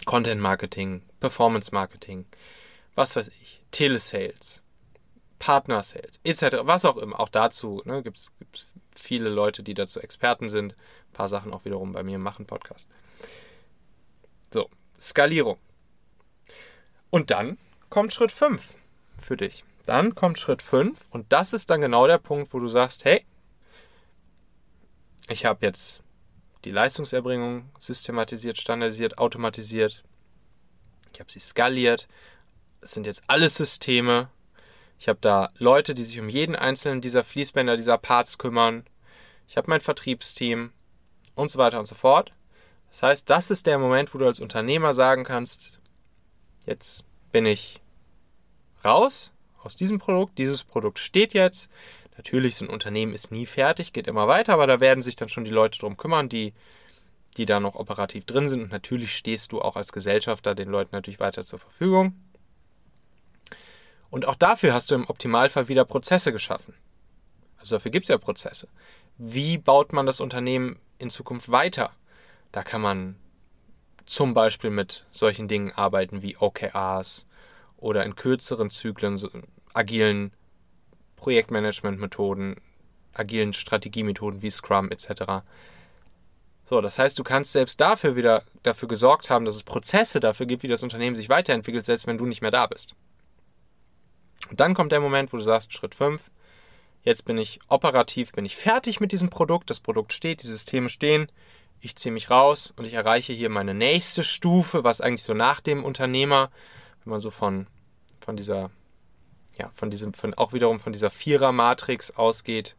Content 0.05 0.41
Marketing, 0.41 1.01
Performance 1.19 1.71
Marketing, 1.73 2.25
was 2.95 3.15
weiß 3.15 3.29
ich, 3.29 3.61
Telesales, 3.71 4.61
Partner-Sales, 5.39 6.19
etc., 6.23 6.59
was 6.61 6.85
auch 6.85 6.97
immer. 6.97 7.19
Auch 7.19 7.29
dazu 7.29 7.81
ne, 7.85 8.03
gibt 8.03 8.17
es 8.17 8.31
viele 8.95 9.29
Leute, 9.29 9.63
die 9.63 9.73
dazu 9.73 9.99
Experten 9.99 10.49
sind. 10.49 10.73
Ein 10.73 11.13
paar 11.13 11.27
Sachen 11.27 11.53
auch 11.53 11.65
wiederum 11.65 11.91
bei 11.91 12.03
mir 12.03 12.17
machen 12.19 12.45
Podcast. 12.45 12.87
So, 14.53 14.69
Skalierung. 14.99 15.57
Und 17.09 17.31
dann 17.31 17.57
kommt 17.93 18.11
Schritt 18.11 18.31
5 18.31 18.75
für 19.19 19.37
dich. 19.37 19.63
Dann 19.85 20.15
kommt 20.15 20.39
Schritt 20.39 20.63
5 20.63 21.05
und 21.11 21.31
das 21.31 21.53
ist 21.53 21.69
dann 21.69 21.79
genau 21.79 22.07
der 22.07 22.17
Punkt, 22.17 22.51
wo 22.51 22.59
du 22.59 22.67
sagst, 22.67 23.05
hey, 23.05 23.23
ich 25.29 25.45
habe 25.45 25.63
jetzt 25.63 26.01
die 26.63 26.71
Leistungserbringung 26.71 27.69
systematisiert, 27.77 28.57
standardisiert, 28.57 29.19
automatisiert. 29.19 30.03
Ich 31.13 31.19
habe 31.19 31.31
sie 31.31 31.39
skaliert. 31.39 32.07
Es 32.81 32.93
sind 32.93 33.05
jetzt 33.05 33.21
alles 33.27 33.57
Systeme. 33.57 34.31
Ich 34.97 35.07
habe 35.07 35.19
da 35.21 35.51
Leute, 35.59 35.93
die 35.93 36.03
sich 36.03 36.19
um 36.19 36.29
jeden 36.29 36.55
einzelnen 36.55 36.99
dieser 36.99 37.23
Fließbänder, 37.23 37.77
dieser 37.77 37.99
Parts 37.99 38.39
kümmern. 38.39 38.87
Ich 39.47 39.55
habe 39.55 39.69
mein 39.69 39.81
Vertriebsteam 39.81 40.71
und 41.35 41.51
so 41.51 41.59
weiter 41.59 41.77
und 41.77 41.85
so 41.85 41.93
fort. 41.93 42.33
Das 42.89 43.03
heißt, 43.03 43.29
das 43.29 43.51
ist 43.51 43.67
der 43.67 43.77
Moment, 43.77 44.15
wo 44.15 44.17
du 44.17 44.25
als 44.25 44.39
Unternehmer 44.39 44.93
sagen 44.93 45.25
kannst, 45.25 45.79
jetzt 46.65 47.03
bin 47.31 47.45
ich 47.45 47.82
raus 48.83 49.31
aus 49.63 49.75
diesem 49.75 49.99
Produkt. 49.99 50.37
Dieses 50.37 50.63
Produkt 50.63 50.99
steht 50.99 51.33
jetzt. 51.33 51.69
Natürlich, 52.17 52.55
so 52.55 52.65
ein 52.65 52.69
Unternehmen 52.69 53.13
ist 53.13 53.31
nie 53.31 53.45
fertig, 53.45 53.93
geht 53.93 54.07
immer 54.07 54.27
weiter, 54.27 54.53
aber 54.53 54.67
da 54.67 54.79
werden 54.79 55.01
sich 55.01 55.15
dann 55.15 55.29
schon 55.29 55.45
die 55.45 55.51
Leute 55.51 55.79
drum 55.79 55.97
kümmern, 55.97 56.29
die, 56.29 56.53
die 57.37 57.45
da 57.45 57.59
noch 57.59 57.75
operativ 57.75 58.25
drin 58.25 58.47
sind. 58.47 58.61
Und 58.61 58.71
natürlich 58.71 59.15
stehst 59.15 59.51
du 59.51 59.61
auch 59.61 59.75
als 59.75 59.91
Gesellschafter 59.91 60.53
den 60.53 60.69
Leuten 60.69 60.95
natürlich 60.95 61.19
weiter 61.19 61.43
zur 61.43 61.59
Verfügung. 61.59 62.15
Und 64.11 64.25
auch 64.25 64.35
dafür 64.35 64.73
hast 64.73 64.91
du 64.91 64.95
im 64.95 65.09
Optimalfall 65.09 65.69
wieder 65.69 65.85
Prozesse 65.85 66.31
geschaffen. 66.31 66.75
Also 67.57 67.77
dafür 67.77 67.89
gibt 67.89 68.03
es 68.03 68.09
ja 68.09 68.17
Prozesse. 68.19 68.67
Wie 69.17 69.57
baut 69.57 69.91
man 69.91 70.05
das 70.05 70.21
Unternehmen 70.21 70.79
in 70.99 71.09
Zukunft 71.09 71.49
weiter? 71.49 71.91
Da 72.51 72.61
kann 72.61 72.81
man 72.81 73.15
zum 74.05 74.35
Beispiel 74.35 74.69
mit 74.69 75.07
solchen 75.11 75.47
Dingen 75.47 75.71
arbeiten 75.71 76.21
wie 76.21 76.37
OKRs 76.37 77.25
oder 77.83 78.05
in 78.05 78.15
kürzeren 78.15 78.69
Zyklen, 78.69 79.19
agilen 79.73 80.31
Projektmanagement-Methoden, 81.17 82.55
agilen 83.13 83.51
Strategiemethoden 83.51 84.41
wie 84.41 84.49
Scrum 84.49 84.89
etc. 84.89 85.43
So, 86.65 86.79
das 86.79 86.97
heißt, 86.97 87.19
du 87.19 87.23
kannst 87.23 87.51
selbst 87.51 87.81
dafür 87.81 88.15
wieder 88.15 88.43
dafür 88.63 88.87
gesorgt 88.87 89.29
haben, 89.29 89.43
dass 89.43 89.55
es 89.55 89.63
Prozesse 89.63 90.21
dafür 90.21 90.45
gibt, 90.45 90.63
wie 90.63 90.69
das 90.69 90.81
Unternehmen 90.81 91.15
sich 91.15 91.27
weiterentwickelt, 91.27 91.85
selbst 91.85 92.07
wenn 92.07 92.17
du 92.17 92.25
nicht 92.25 92.41
mehr 92.41 92.51
da 92.51 92.67
bist. 92.67 92.95
Und 94.49 94.61
dann 94.61 94.73
kommt 94.73 94.93
der 94.93 95.01
Moment, 95.01 95.33
wo 95.33 95.37
du 95.37 95.43
sagst, 95.43 95.73
Schritt 95.73 95.93
5, 95.93 96.31
jetzt 97.03 97.25
bin 97.25 97.37
ich 97.37 97.59
operativ, 97.67 98.31
bin 98.31 98.45
ich 98.45 98.55
fertig 98.55 99.01
mit 99.01 99.11
diesem 99.11 99.29
Produkt, 99.29 99.69
das 99.69 99.81
Produkt 99.81 100.13
steht, 100.13 100.41
die 100.41 100.47
Systeme 100.47 100.87
stehen, 100.87 101.27
ich 101.81 101.97
ziehe 101.97 102.13
mich 102.13 102.29
raus 102.29 102.73
und 102.77 102.85
ich 102.85 102.93
erreiche 102.93 103.33
hier 103.33 103.49
meine 103.49 103.73
nächste 103.73 104.23
Stufe, 104.23 104.85
was 104.85 105.01
eigentlich 105.01 105.23
so 105.23 105.33
nach 105.33 105.59
dem 105.59 105.83
Unternehmer, 105.83 106.49
wenn 107.03 107.11
man 107.11 107.19
so 107.19 107.29
von, 107.29 107.67
von 108.23 108.37
dieser 108.37 108.71
ja, 109.57 109.69
von 109.73 109.89
diesem, 109.89 110.13
von, 110.13 110.33
auch 110.33 110.53
wiederum 110.53 110.79
von 110.79 110.93
dieser 110.93 111.09
Vierer-Matrix 111.09 112.11
ausgeht, 112.11 112.75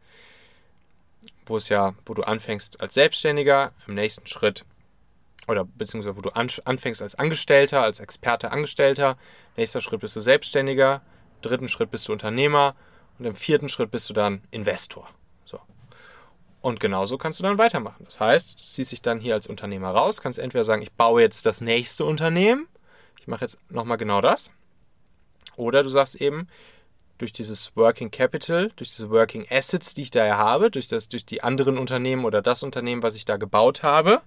wo 1.45 1.57
es 1.57 1.69
ja, 1.69 1.95
wo 2.05 2.13
du 2.13 2.23
anfängst 2.23 2.81
als 2.81 2.93
Selbstständiger, 2.93 3.71
im 3.87 3.95
nächsten 3.95 4.27
Schritt, 4.27 4.65
oder 5.47 5.63
beziehungsweise 5.63 6.17
wo 6.17 6.21
du 6.21 6.31
an, 6.31 6.49
anfängst 6.65 7.01
als 7.01 7.15
Angestellter, 7.15 7.81
als 7.81 7.99
Experte 7.99 8.51
Angestellter, 8.51 9.17
nächster 9.57 9.81
Schritt 9.81 10.01
bist 10.01 10.15
du 10.15 10.19
Selbstständiger, 10.19 11.01
im 11.35 11.41
dritten 11.41 11.69
Schritt 11.69 11.91
bist 11.91 12.07
du 12.07 12.13
Unternehmer 12.13 12.75
und 13.19 13.25
im 13.25 13.35
vierten 13.35 13.69
Schritt 13.69 13.91
bist 13.91 14.09
du 14.09 14.13
dann 14.13 14.41
Investor. 14.51 15.07
So. 15.45 15.59
Und 16.61 16.79
genauso 16.79 17.17
kannst 17.17 17.39
du 17.39 17.43
dann 17.43 17.57
weitermachen. 17.57 18.03
Das 18.05 18.19
heißt, 18.19 18.59
du 18.59 18.65
ziehst 18.65 18.91
dich 18.91 19.01
dann 19.01 19.19
hier 19.19 19.35
als 19.35 19.47
Unternehmer 19.47 19.91
raus, 19.91 20.21
kannst 20.21 20.39
entweder 20.39 20.63
sagen, 20.63 20.81
ich 20.81 20.91
baue 20.91 21.21
jetzt 21.21 21.45
das 21.45 21.61
nächste 21.61 22.05
Unternehmen, 22.05 22.67
ich 23.19 23.27
mache 23.27 23.41
jetzt 23.41 23.59
nochmal 23.69 23.97
genau 23.97 24.21
das, 24.21 24.51
oder 25.57 25.83
du 25.83 25.89
sagst 25.89 26.15
eben, 26.15 26.47
durch 27.17 27.31
dieses 27.31 27.75
Working 27.75 28.11
Capital, 28.11 28.71
durch 28.75 28.89
diese 28.89 29.09
Working 29.09 29.45
Assets, 29.49 29.93
die 29.93 30.03
ich 30.03 30.11
da 30.11 30.25
ja 30.25 30.37
habe, 30.37 30.69
durch, 30.69 30.87
das, 30.87 31.07
durch 31.07 31.25
die 31.25 31.43
anderen 31.43 31.77
Unternehmen 31.77 32.25
oder 32.25 32.41
das 32.41 32.63
Unternehmen, 32.63 33.03
was 33.03 33.15
ich 33.15 33.25
da 33.25 33.37
gebaut 33.37 33.83
habe, 33.83 34.21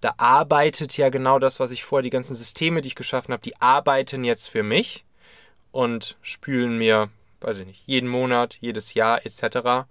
da 0.00 0.14
arbeitet 0.18 0.96
ja 0.96 1.08
genau 1.08 1.38
das, 1.38 1.58
was 1.58 1.70
ich 1.70 1.84
vorher, 1.84 2.02
die 2.02 2.10
ganzen 2.10 2.34
Systeme, 2.34 2.82
die 2.82 2.88
ich 2.88 2.94
geschaffen 2.94 3.32
habe, 3.32 3.42
die 3.42 3.60
arbeiten 3.60 4.24
jetzt 4.24 4.48
für 4.48 4.62
mich 4.62 5.04
und 5.72 6.16
spülen 6.22 6.78
mir, 6.78 7.08
weiß 7.40 7.58
ich 7.58 7.66
nicht, 7.66 7.82
jeden 7.86 8.08
Monat, 8.08 8.58
jedes 8.60 8.94
Jahr 8.94 9.24
etc. 9.24 9.88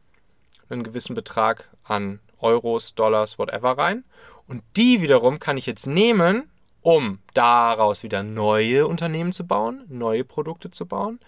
einen 0.70 0.84
gewissen 0.84 1.16
Betrag 1.16 1.70
an 1.84 2.20
Euros, 2.40 2.94
Dollars, 2.94 3.38
whatever 3.40 3.78
rein. 3.78 4.04
Und 4.48 4.64
die 4.76 5.02
wiederum 5.02 5.40
kann 5.40 5.58
ich 5.58 5.66
jetzt 5.66 5.88
nehmen 5.88 6.50
um 6.82 7.20
daraus 7.34 8.04
wieder 8.04 8.24
neue 8.24 8.88
Unternehmen 8.88 9.34
zu 9.34 9.46
bauen, 9.46 9.86
neue 9.90 10.24
Produkte 10.24 10.72
zu 10.72 10.86
bauen. 10.86 11.20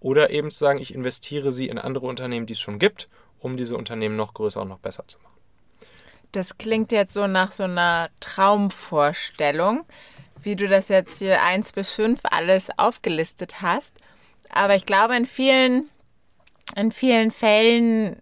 Oder 0.00 0.30
eben 0.30 0.50
zu 0.50 0.58
sagen, 0.58 0.80
ich 0.80 0.94
investiere 0.94 1.52
sie 1.52 1.68
in 1.68 1.78
andere 1.78 2.06
Unternehmen, 2.06 2.46
die 2.46 2.54
es 2.54 2.60
schon 2.60 2.78
gibt, 2.78 3.08
um 3.38 3.56
diese 3.56 3.76
Unternehmen 3.76 4.16
noch 4.16 4.34
größer 4.34 4.60
und 4.62 4.68
noch 4.68 4.78
besser 4.78 5.06
zu 5.06 5.18
machen. 5.20 5.32
Das 6.32 6.58
klingt 6.58 6.92
jetzt 6.92 7.12
so 7.12 7.26
nach 7.26 7.52
so 7.52 7.64
einer 7.64 8.08
Traumvorstellung, 8.20 9.84
wie 10.42 10.56
du 10.56 10.66
das 10.66 10.88
jetzt 10.88 11.18
hier 11.18 11.42
1 11.42 11.72
bis 11.72 11.92
5 11.92 12.20
alles 12.24 12.70
aufgelistet 12.78 13.62
hast. 13.62 13.96
Aber 14.48 14.74
ich 14.74 14.86
glaube, 14.86 15.14
in 15.14 15.26
vielen, 15.26 15.88
in 16.74 16.90
vielen 16.90 17.30
Fällen 17.30 18.16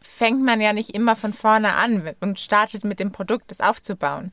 fängt 0.00 0.42
man 0.42 0.60
ja 0.60 0.72
nicht 0.72 0.90
immer 0.90 1.16
von 1.16 1.32
vorne 1.32 1.74
an 1.74 2.14
und 2.20 2.40
startet 2.40 2.84
mit 2.84 2.98
dem 2.98 3.12
Produkt, 3.12 3.50
das 3.50 3.60
aufzubauen. 3.60 4.32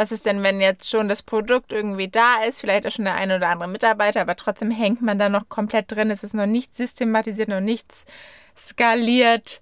Was 0.00 0.12
ist 0.12 0.24
denn, 0.24 0.42
wenn 0.42 0.62
jetzt 0.62 0.88
schon 0.88 1.10
das 1.10 1.22
Produkt 1.22 1.72
irgendwie 1.72 2.08
da 2.08 2.42
ist, 2.48 2.62
vielleicht 2.62 2.86
auch 2.86 2.90
schon 2.90 3.04
der 3.04 3.16
eine 3.16 3.36
oder 3.36 3.48
andere 3.48 3.68
Mitarbeiter, 3.68 4.22
aber 4.22 4.34
trotzdem 4.34 4.70
hängt 4.70 5.02
man 5.02 5.18
da 5.18 5.28
noch 5.28 5.50
komplett 5.50 5.92
drin, 5.92 6.10
es 6.10 6.24
ist 6.24 6.32
noch 6.32 6.46
nicht 6.46 6.74
systematisiert, 6.74 7.50
noch 7.50 7.60
nichts 7.60 8.06
skaliert. 8.56 9.60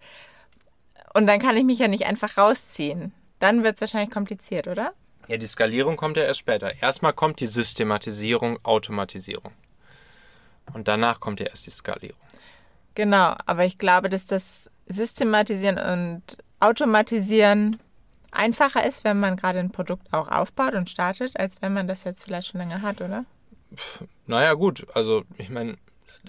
Und 1.12 1.27
dann 1.27 1.40
kann 1.40 1.57
ich 1.57 1.64
mich 1.64 1.81
ja 1.81 1.88
nicht 1.88 2.07
einfach 2.07 2.38
rausziehen. 2.38 3.12
Dann 3.40 3.64
wird 3.64 3.74
es 3.74 3.81
wahrscheinlich 3.81 4.12
kompliziert, 4.12 4.68
oder? 4.68 4.92
Ja, 5.27 5.38
die 5.38 5.46
Skalierung 5.46 5.96
kommt 5.96 6.16
ja 6.16 6.22
erst 6.22 6.38
später. 6.38 6.72
Erstmal 6.81 7.14
kommt 7.14 7.40
die 7.40 7.48
Systematisierung, 7.48 8.64
Automatisierung. 8.64 9.51
Und 10.72 10.87
danach 10.87 11.18
kommt 11.18 11.40
ja 11.40 11.46
erst 11.46 11.66
die 11.66 11.72
Skalierung. 11.72 12.20
Genau, 12.94 13.35
aber 13.44 13.64
ich 13.64 13.77
glaube, 13.77 14.09
dass 14.09 14.27
das 14.27 14.70
Systematisieren 14.87 15.79
und 15.79 16.38
Automatisieren 16.61 17.81
einfacher 18.31 18.85
ist, 18.85 19.05
wenn 19.05 19.21
man 19.21 19.37
gerade 19.37 19.59
ein 19.59 19.71
Produkt 19.71 20.12
auch 20.12 20.29
aufbaut 20.29 20.75
und 20.75 20.91
startet, 20.91 21.38
als 21.38 21.61
wenn 21.61 21.73
man 21.73 21.88
das 21.88 22.05
jetzt 22.05 22.25
vielleicht 22.25 22.49
schon 22.49 22.61
länger 22.61 22.83
hat, 22.83 23.01
oder? 23.01 23.25
Naja, 24.27 24.55
gut. 24.55 24.87
Also, 24.95 25.25
ich 25.37 25.51
meine, 25.51 25.77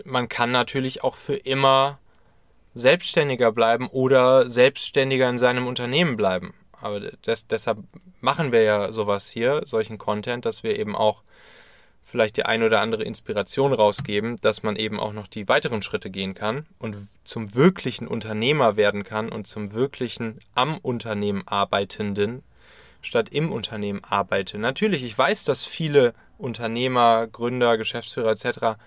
man 0.05 0.29
kann 0.29 0.51
natürlich 0.51 1.03
auch 1.03 1.15
für 1.15 1.35
immer 1.35 1.99
selbstständiger 2.73 3.51
bleiben 3.51 3.88
oder 3.88 4.47
selbstständiger 4.47 5.29
in 5.29 5.38
seinem 5.38 5.67
Unternehmen 5.67 6.17
bleiben. 6.17 6.53
Aber 6.71 6.99
das, 6.99 7.47
deshalb 7.47 7.79
machen 8.21 8.51
wir 8.51 8.62
ja 8.63 8.91
sowas 8.91 9.29
hier, 9.29 9.63
solchen 9.65 9.97
Content, 9.97 10.45
dass 10.45 10.63
wir 10.63 10.77
eben 10.77 10.95
auch 10.95 11.23
vielleicht 12.09 12.37
die 12.37 12.45
ein 12.45 12.63
oder 12.63 12.81
andere 12.81 13.03
Inspiration 13.03 13.71
rausgeben, 13.71 14.37
dass 14.41 14.63
man 14.63 14.75
eben 14.75 14.99
auch 14.99 15.13
noch 15.13 15.27
die 15.27 15.47
weiteren 15.47 15.83
Schritte 15.83 16.09
gehen 16.09 16.33
kann 16.33 16.65
und 16.79 16.97
zum 17.23 17.53
wirklichen 17.53 18.07
Unternehmer 18.07 18.77
werden 18.77 19.03
kann 19.03 19.29
und 19.29 19.45
zum 19.45 19.73
wirklichen 19.73 20.39
am 20.55 20.79
Unternehmen 20.79 21.47
arbeitenden 21.47 22.43
statt 23.01 23.29
im 23.29 23.51
Unternehmen 23.51 24.03
arbeite. 24.03 24.57
Natürlich, 24.57 25.03
ich 25.03 25.17
weiß, 25.17 25.43
dass 25.43 25.63
viele 25.63 26.13
Unternehmer, 26.37 27.27
Gründer, 27.27 27.77
Geschäftsführer 27.77 28.31
etc., 28.31 28.79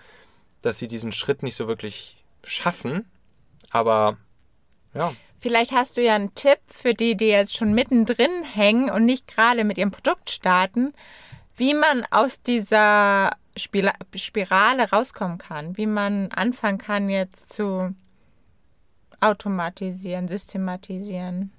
dass 0.61 0.77
sie 0.77 0.87
diesen 0.87 1.13
Schritt 1.13 1.43
nicht 1.43 1.55
so 1.55 1.67
wirklich 1.67 2.23
schaffen, 2.43 3.09
aber 3.69 4.17
ja. 4.93 5.13
Vielleicht 5.39 5.71
hast 5.71 5.97
du 5.97 6.01
ja 6.01 6.15
einen 6.15 6.35
Tipp 6.35 6.59
für 6.67 6.93
die, 6.93 7.15
die 7.15 7.27
jetzt 7.27 7.55
schon 7.55 7.73
mittendrin 7.73 8.43
hängen 8.43 8.89
und 8.89 9.05
nicht 9.05 9.27
gerade 9.27 9.63
mit 9.63 9.77
ihrem 9.77 9.91
Produkt 9.91 10.29
starten, 10.29 10.93
wie 11.63 11.73
man 11.73 12.05
aus 12.11 12.41
dieser 12.41 13.37
Spirale 13.55 14.89
rauskommen 14.89 15.37
kann, 15.37 15.77
wie 15.77 15.85
man 15.85 16.29
anfangen 16.33 16.77
kann 16.77 17.07
jetzt 17.07 17.53
zu 17.53 17.95
automatisieren, 19.21 20.27
systematisieren. 20.27 21.53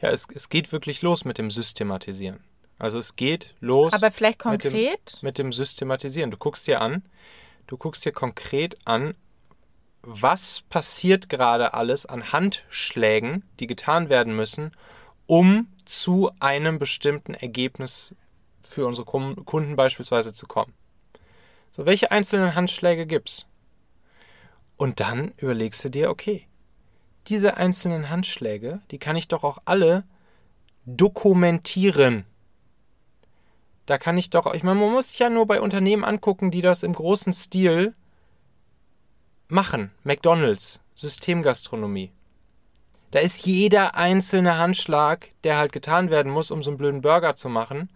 Ja, 0.00 0.08
es, 0.08 0.26
es 0.32 0.48
geht 0.48 0.72
wirklich 0.72 1.02
los 1.02 1.26
mit 1.26 1.36
dem 1.36 1.50
Systematisieren. 1.50 2.40
Also 2.78 2.98
es 2.98 3.16
geht 3.16 3.54
los. 3.60 3.92
Aber 3.92 4.10
vielleicht 4.10 4.38
konkret? 4.38 4.72
Mit 4.72 5.12
dem, 5.12 5.18
mit 5.20 5.38
dem 5.38 5.52
Systematisieren. 5.52 6.30
Du 6.30 6.38
guckst 6.38 6.66
dir 6.66 6.80
an, 6.80 7.02
du 7.66 7.76
guckst 7.76 8.02
dir 8.06 8.12
konkret 8.12 8.76
an, 8.86 9.14
was 10.00 10.62
passiert 10.70 11.28
gerade 11.28 11.74
alles 11.74 12.06
an 12.06 12.32
Handschlägen, 12.32 13.44
die 13.60 13.66
getan 13.66 14.08
werden 14.08 14.34
müssen, 14.34 14.72
um 15.26 15.68
zu 15.84 16.30
einem 16.40 16.78
bestimmten 16.78 17.34
Ergebnis 17.34 18.14
für 18.68 18.86
unsere 18.86 19.06
Kunden 19.06 19.76
beispielsweise 19.76 20.32
zu 20.32 20.46
kommen. 20.46 20.74
So, 21.72 21.86
welche 21.86 22.10
einzelnen 22.10 22.54
Handschläge 22.54 23.06
gibt's? 23.06 23.46
Und 24.76 25.00
dann 25.00 25.32
überlegst 25.38 25.84
du 25.84 25.90
dir, 25.90 26.10
okay, 26.10 26.46
diese 27.28 27.56
einzelnen 27.56 28.10
Handschläge, 28.10 28.80
die 28.90 28.98
kann 28.98 29.16
ich 29.16 29.28
doch 29.28 29.42
auch 29.42 29.58
alle 29.64 30.04
dokumentieren. 30.84 32.24
Da 33.86 33.98
kann 33.98 34.18
ich 34.18 34.30
doch, 34.30 34.52
ich 34.54 34.62
meine, 34.62 34.80
man 34.80 34.92
muss 34.92 35.08
sich 35.08 35.18
ja 35.18 35.30
nur 35.30 35.46
bei 35.46 35.60
Unternehmen 35.60 36.04
angucken, 36.04 36.50
die 36.50 36.60
das 36.60 36.82
im 36.82 36.92
großen 36.92 37.32
Stil 37.32 37.94
machen. 39.48 39.92
McDonalds, 40.02 40.80
Systemgastronomie. 40.94 42.10
Da 43.12 43.20
ist 43.20 43.46
jeder 43.46 43.94
einzelne 43.94 44.58
Handschlag, 44.58 45.30
der 45.44 45.56
halt 45.56 45.72
getan 45.72 46.10
werden 46.10 46.32
muss, 46.32 46.50
um 46.50 46.62
so 46.62 46.70
einen 46.70 46.78
blöden 46.78 47.00
Burger 47.00 47.36
zu 47.36 47.48
machen, 47.48 47.88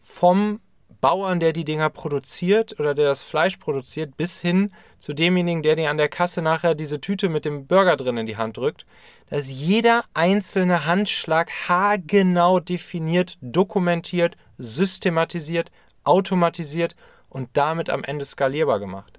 vom 0.00 0.60
Bauern, 1.00 1.38
der 1.38 1.52
die 1.52 1.66
Dinger 1.66 1.90
produziert 1.90 2.80
oder 2.80 2.94
der 2.94 3.06
das 3.06 3.22
Fleisch 3.22 3.58
produziert, 3.58 4.16
bis 4.16 4.40
hin 4.40 4.72
zu 4.98 5.12
demjenigen, 5.12 5.62
der 5.62 5.76
dir 5.76 5.90
an 5.90 5.98
der 5.98 6.08
Kasse 6.08 6.40
nachher 6.40 6.74
diese 6.74 6.98
Tüte 7.00 7.28
mit 7.28 7.44
dem 7.44 7.66
Burger 7.66 7.96
drin 7.96 8.16
in 8.16 8.26
die 8.26 8.38
Hand 8.38 8.56
drückt. 8.56 8.86
Da 9.28 9.36
ist 9.36 9.50
jeder 9.50 10.04
einzelne 10.14 10.86
Handschlag 10.86 11.50
haargenau 11.68 12.58
definiert, 12.58 13.36
dokumentiert, 13.42 14.36
systematisiert, 14.56 15.70
automatisiert 16.04 16.96
und 17.28 17.50
damit 17.52 17.90
am 17.90 18.02
Ende 18.04 18.24
skalierbar 18.24 18.80
gemacht. 18.80 19.18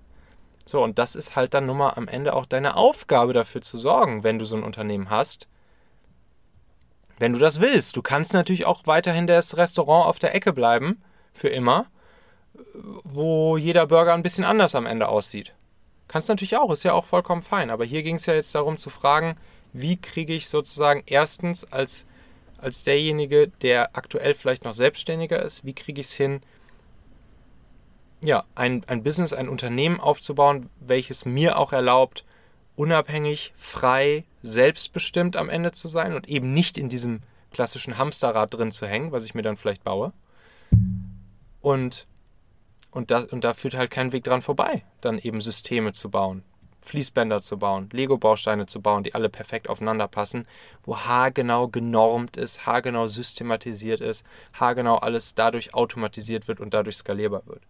So, 0.65 0.83
und 0.83 0.97
das 0.97 1.15
ist 1.15 1.35
halt 1.35 1.53
dann 1.53 1.67
nun 1.67 1.77
mal 1.77 1.91
am 1.91 2.07
Ende 2.07 2.33
auch 2.33 2.47
deine 2.47 2.75
Aufgabe 2.75 3.33
dafür 3.33 3.61
zu 3.61 3.77
sorgen, 3.77 4.23
wenn 4.23 4.39
du 4.39 4.45
so 4.45 4.55
ein 4.55 4.63
Unternehmen 4.63 5.11
hast. 5.11 5.47
Wenn 7.17 7.33
du 7.33 7.39
das 7.39 7.61
willst. 7.61 7.95
Du 7.95 8.01
kannst 8.01 8.33
natürlich 8.33 8.65
auch 8.65 8.81
weiterhin 8.85 9.27
das 9.27 9.57
Restaurant 9.57 10.07
auf 10.07 10.19
der 10.19 10.35
Ecke 10.35 10.53
bleiben, 10.53 11.01
für 11.33 11.49
immer, 11.49 11.87
wo 13.03 13.57
jeder 13.57 13.87
Burger 13.87 14.13
ein 14.13 14.23
bisschen 14.23 14.43
anders 14.43 14.75
am 14.75 14.85
Ende 14.85 15.07
aussieht. 15.07 15.53
Kannst 16.07 16.29
natürlich 16.29 16.57
auch, 16.57 16.71
ist 16.71 16.83
ja 16.83 16.93
auch 16.93 17.05
vollkommen 17.05 17.41
fein. 17.41 17.69
Aber 17.69 17.85
hier 17.85 18.03
ging 18.03 18.15
es 18.15 18.25
ja 18.25 18.33
jetzt 18.33 18.53
darum 18.53 18.77
zu 18.77 18.89
fragen, 18.89 19.35
wie 19.73 19.97
kriege 19.97 20.33
ich 20.33 20.47
sozusagen 20.47 21.03
erstens 21.05 21.65
als, 21.71 22.05
als 22.57 22.83
derjenige, 22.83 23.49
der 23.61 23.95
aktuell 23.97 24.33
vielleicht 24.33 24.63
noch 24.63 24.73
selbstständiger 24.73 25.41
ist, 25.41 25.65
wie 25.65 25.73
kriege 25.73 25.99
ich 26.01 26.07
es 26.07 26.13
hin, 26.13 26.41
ja, 28.23 28.43
ein, 28.55 28.83
ein 28.87 29.03
Business, 29.03 29.33
ein 29.33 29.49
Unternehmen 29.49 29.99
aufzubauen, 29.99 30.69
welches 30.79 31.25
mir 31.25 31.59
auch 31.59 31.73
erlaubt, 31.73 32.23
unabhängig, 32.75 33.53
frei, 33.55 34.25
selbstbestimmt 34.41 35.37
am 35.37 35.49
Ende 35.49 35.71
zu 35.71 35.87
sein 35.87 36.13
und 36.13 36.27
eben 36.27 36.53
nicht 36.53 36.77
in 36.77 36.89
diesem 36.89 37.21
klassischen 37.51 37.97
Hamsterrad 37.97 38.53
drin 38.53 38.71
zu 38.71 38.85
hängen, 38.85 39.11
was 39.11 39.25
ich 39.25 39.33
mir 39.33 39.41
dann 39.41 39.57
vielleicht 39.57 39.83
baue. 39.83 40.13
Und, 41.61 42.05
und, 42.91 43.11
da, 43.11 43.23
und 43.31 43.43
da 43.43 43.53
führt 43.53 43.75
halt 43.75 43.91
kein 43.91 44.11
Weg 44.11 44.23
dran 44.23 44.41
vorbei, 44.41 44.83
dann 45.01 45.17
eben 45.17 45.41
Systeme 45.41 45.93
zu 45.93 46.09
bauen, 46.09 46.43
Fließbänder 46.81 47.41
zu 47.41 47.57
bauen, 47.57 47.89
Lego-Bausteine 47.91 48.65
zu 48.65 48.81
bauen, 48.81 49.03
die 49.03 49.15
alle 49.15 49.29
perfekt 49.29 49.69
aufeinander 49.69 50.07
passen, 50.07 50.45
wo 50.83 50.97
haargenau 50.97 51.69
genormt 51.69 52.37
ist, 52.37 52.65
haargenau 52.65 53.07
systematisiert 53.07 54.01
ist, 54.01 54.25
haargenau 54.53 54.97
alles 54.97 55.33
dadurch 55.33 55.73
automatisiert 55.73 56.47
wird 56.47 56.59
und 56.59 56.73
dadurch 56.73 56.97
skalierbar 56.97 57.47
wird. 57.47 57.63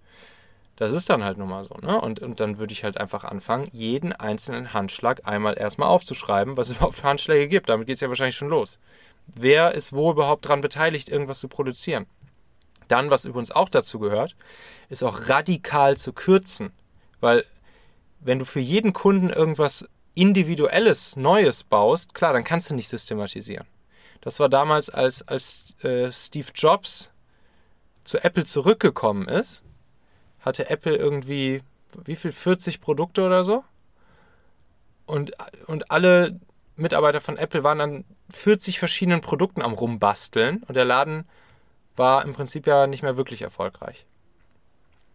Das 0.75 0.91
ist 0.91 1.09
dann 1.09 1.23
halt 1.23 1.37
nun 1.37 1.47
mal 1.47 1.63
so, 1.63 1.75
ne? 1.75 1.99
Und, 1.99 2.19
und 2.19 2.39
dann 2.39 2.57
würde 2.57 2.73
ich 2.73 2.83
halt 2.83 2.97
einfach 2.97 3.23
anfangen, 3.23 3.69
jeden 3.71 4.11
einzelnen 4.11 4.73
Handschlag 4.73 5.21
einmal 5.25 5.57
erstmal 5.57 5.87
aufzuschreiben, 5.87 6.57
was 6.57 6.69
es 6.69 6.75
überhaupt 6.75 6.95
für 6.95 7.07
Handschläge 7.07 7.47
gibt. 7.47 7.69
Damit 7.69 7.87
geht 7.87 7.95
es 7.95 8.01
ja 8.01 8.09
wahrscheinlich 8.09 8.35
schon 8.35 8.49
los. 8.49 8.77
Wer 9.27 9.73
ist 9.73 9.93
wo 9.93 10.11
überhaupt 10.11 10.45
daran 10.45 10.61
beteiligt, 10.61 11.09
irgendwas 11.09 11.39
zu 11.39 11.47
produzieren? 11.47 12.05
Dann, 12.87 13.09
was 13.09 13.25
übrigens 13.25 13.51
auch 13.51 13.69
dazu 13.69 13.99
gehört, 13.99 14.35
ist 14.89 15.03
auch 15.03 15.29
radikal 15.29 15.97
zu 15.97 16.13
kürzen. 16.13 16.71
Weil 17.19 17.45
wenn 18.19 18.39
du 18.39 18.45
für 18.45 18.59
jeden 18.59 18.93
Kunden 18.93 19.29
irgendwas 19.29 19.87
Individuelles, 20.13 21.15
Neues 21.15 21.63
baust, 21.63 22.13
klar, 22.13 22.33
dann 22.33 22.43
kannst 22.43 22.69
du 22.69 22.75
nicht 22.75 22.89
systematisieren. 22.89 23.65
Das 24.21 24.39
war 24.39 24.49
damals, 24.49 24.89
als, 24.89 25.27
als 25.27 25.75
äh, 25.83 26.11
Steve 26.11 26.47
Jobs 26.53 27.09
zu 28.03 28.23
Apple 28.23 28.45
zurückgekommen 28.45 29.27
ist 29.27 29.64
hatte 30.45 30.69
Apple 30.69 30.95
irgendwie, 30.95 31.63
wie 32.05 32.15
viel, 32.15 32.31
40 32.31 32.79
Produkte 32.79 33.23
oder 33.25 33.43
so? 33.43 33.63
Und, 35.07 35.31
und 35.67 35.91
alle 35.91 36.39
Mitarbeiter 36.75 37.19
von 37.19 37.37
Apple 37.37 37.63
waren 37.63 37.81
an 37.81 38.05
40 38.31 38.79
verschiedenen 38.79 39.21
Produkten 39.21 39.61
am 39.61 39.73
Rumbasteln 39.73 40.63
und 40.67 40.75
der 40.75 40.85
Laden 40.85 41.27
war 41.95 42.23
im 42.23 42.33
Prinzip 42.33 42.67
ja 42.67 42.87
nicht 42.87 43.03
mehr 43.03 43.17
wirklich 43.17 43.41
erfolgreich. 43.41 44.05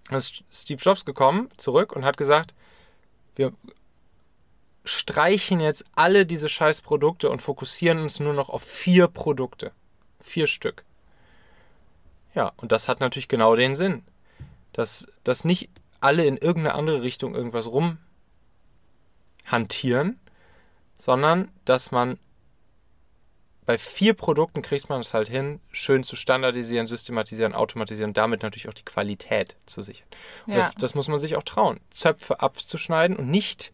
Dann 0.09 0.19
ist 0.19 0.43
Steve 0.51 0.81
Jobs 0.81 1.05
gekommen, 1.05 1.49
zurück 1.57 1.93
und 1.93 2.05
hat 2.05 2.17
gesagt, 2.17 2.55
wir 3.37 3.53
streichen 4.85 5.61
jetzt 5.61 5.85
alle 5.95 6.27
diese 6.27 6.49
scheiß 6.49 6.81
Produkte 6.81 7.31
und 7.31 7.43
fokussieren 7.43 7.99
uns 7.99 8.19
nur 8.19 8.33
noch 8.33 8.49
auf 8.49 8.63
vier 8.63 9.07
Produkte. 9.07 9.73
Vier 10.23 10.47
Stück. 10.47 10.85
Ja, 12.35 12.53
und 12.57 12.73
das 12.73 12.89
hat 12.89 13.01
natürlich 13.01 13.29
genau 13.29 13.55
den 13.57 13.75
Sinn 13.75 14.03
dass, 14.81 15.07
dass 15.25 15.45
nicht 15.45 15.69
alle 16.01 16.25
in 16.25 16.39
irgendeine 16.39 16.75
andere 16.75 17.03
Richtung 17.03 17.35
irgendwas 17.35 17.69
rumhantieren, 19.45 20.19
sondern 20.97 21.53
dass 21.67 21.93
man 21.93 22.19
bei 23.67 23.77
vier 23.77 24.15
Produkten 24.15 24.63
kriegt 24.63 24.89
man 24.89 25.03
es 25.03 25.13
halt 25.13 25.29
hin, 25.29 25.61
schön 25.71 26.03
zu 26.03 26.17
standardisieren, 26.17 26.87
systematisieren, 26.87 27.55
automatisieren, 27.55 28.15
damit 28.15 28.43
natürlich 28.43 28.71
auch 28.71 28.75
die 28.75 28.87
Qualität 28.87 29.57
zu 29.67 29.83
sichern. 29.83 30.09
Und 30.47 30.55
ja. 30.55 30.61
das, 30.61 30.75
das 30.77 30.95
muss 30.95 31.09
man 31.09 31.19
sich 31.19 31.37
auch 31.37 31.43
trauen, 31.43 31.79
Zöpfe 31.91 32.41
abzuschneiden 32.41 33.19
und 33.19 33.29
nicht 33.29 33.73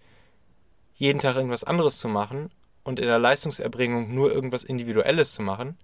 jeden 0.97 1.21
Tag 1.21 1.37
irgendwas 1.37 1.63
anderes 1.63 1.99
zu 1.99 2.09
machen 2.09 2.51
und 2.83 2.99
in 2.99 3.07
der 3.07 3.21
Leistungserbringung 3.21 4.13
nur 4.13 4.33
irgendwas 4.33 4.65
Individuelles 4.65 5.35
zu 5.35 5.43
machen, 5.43 5.79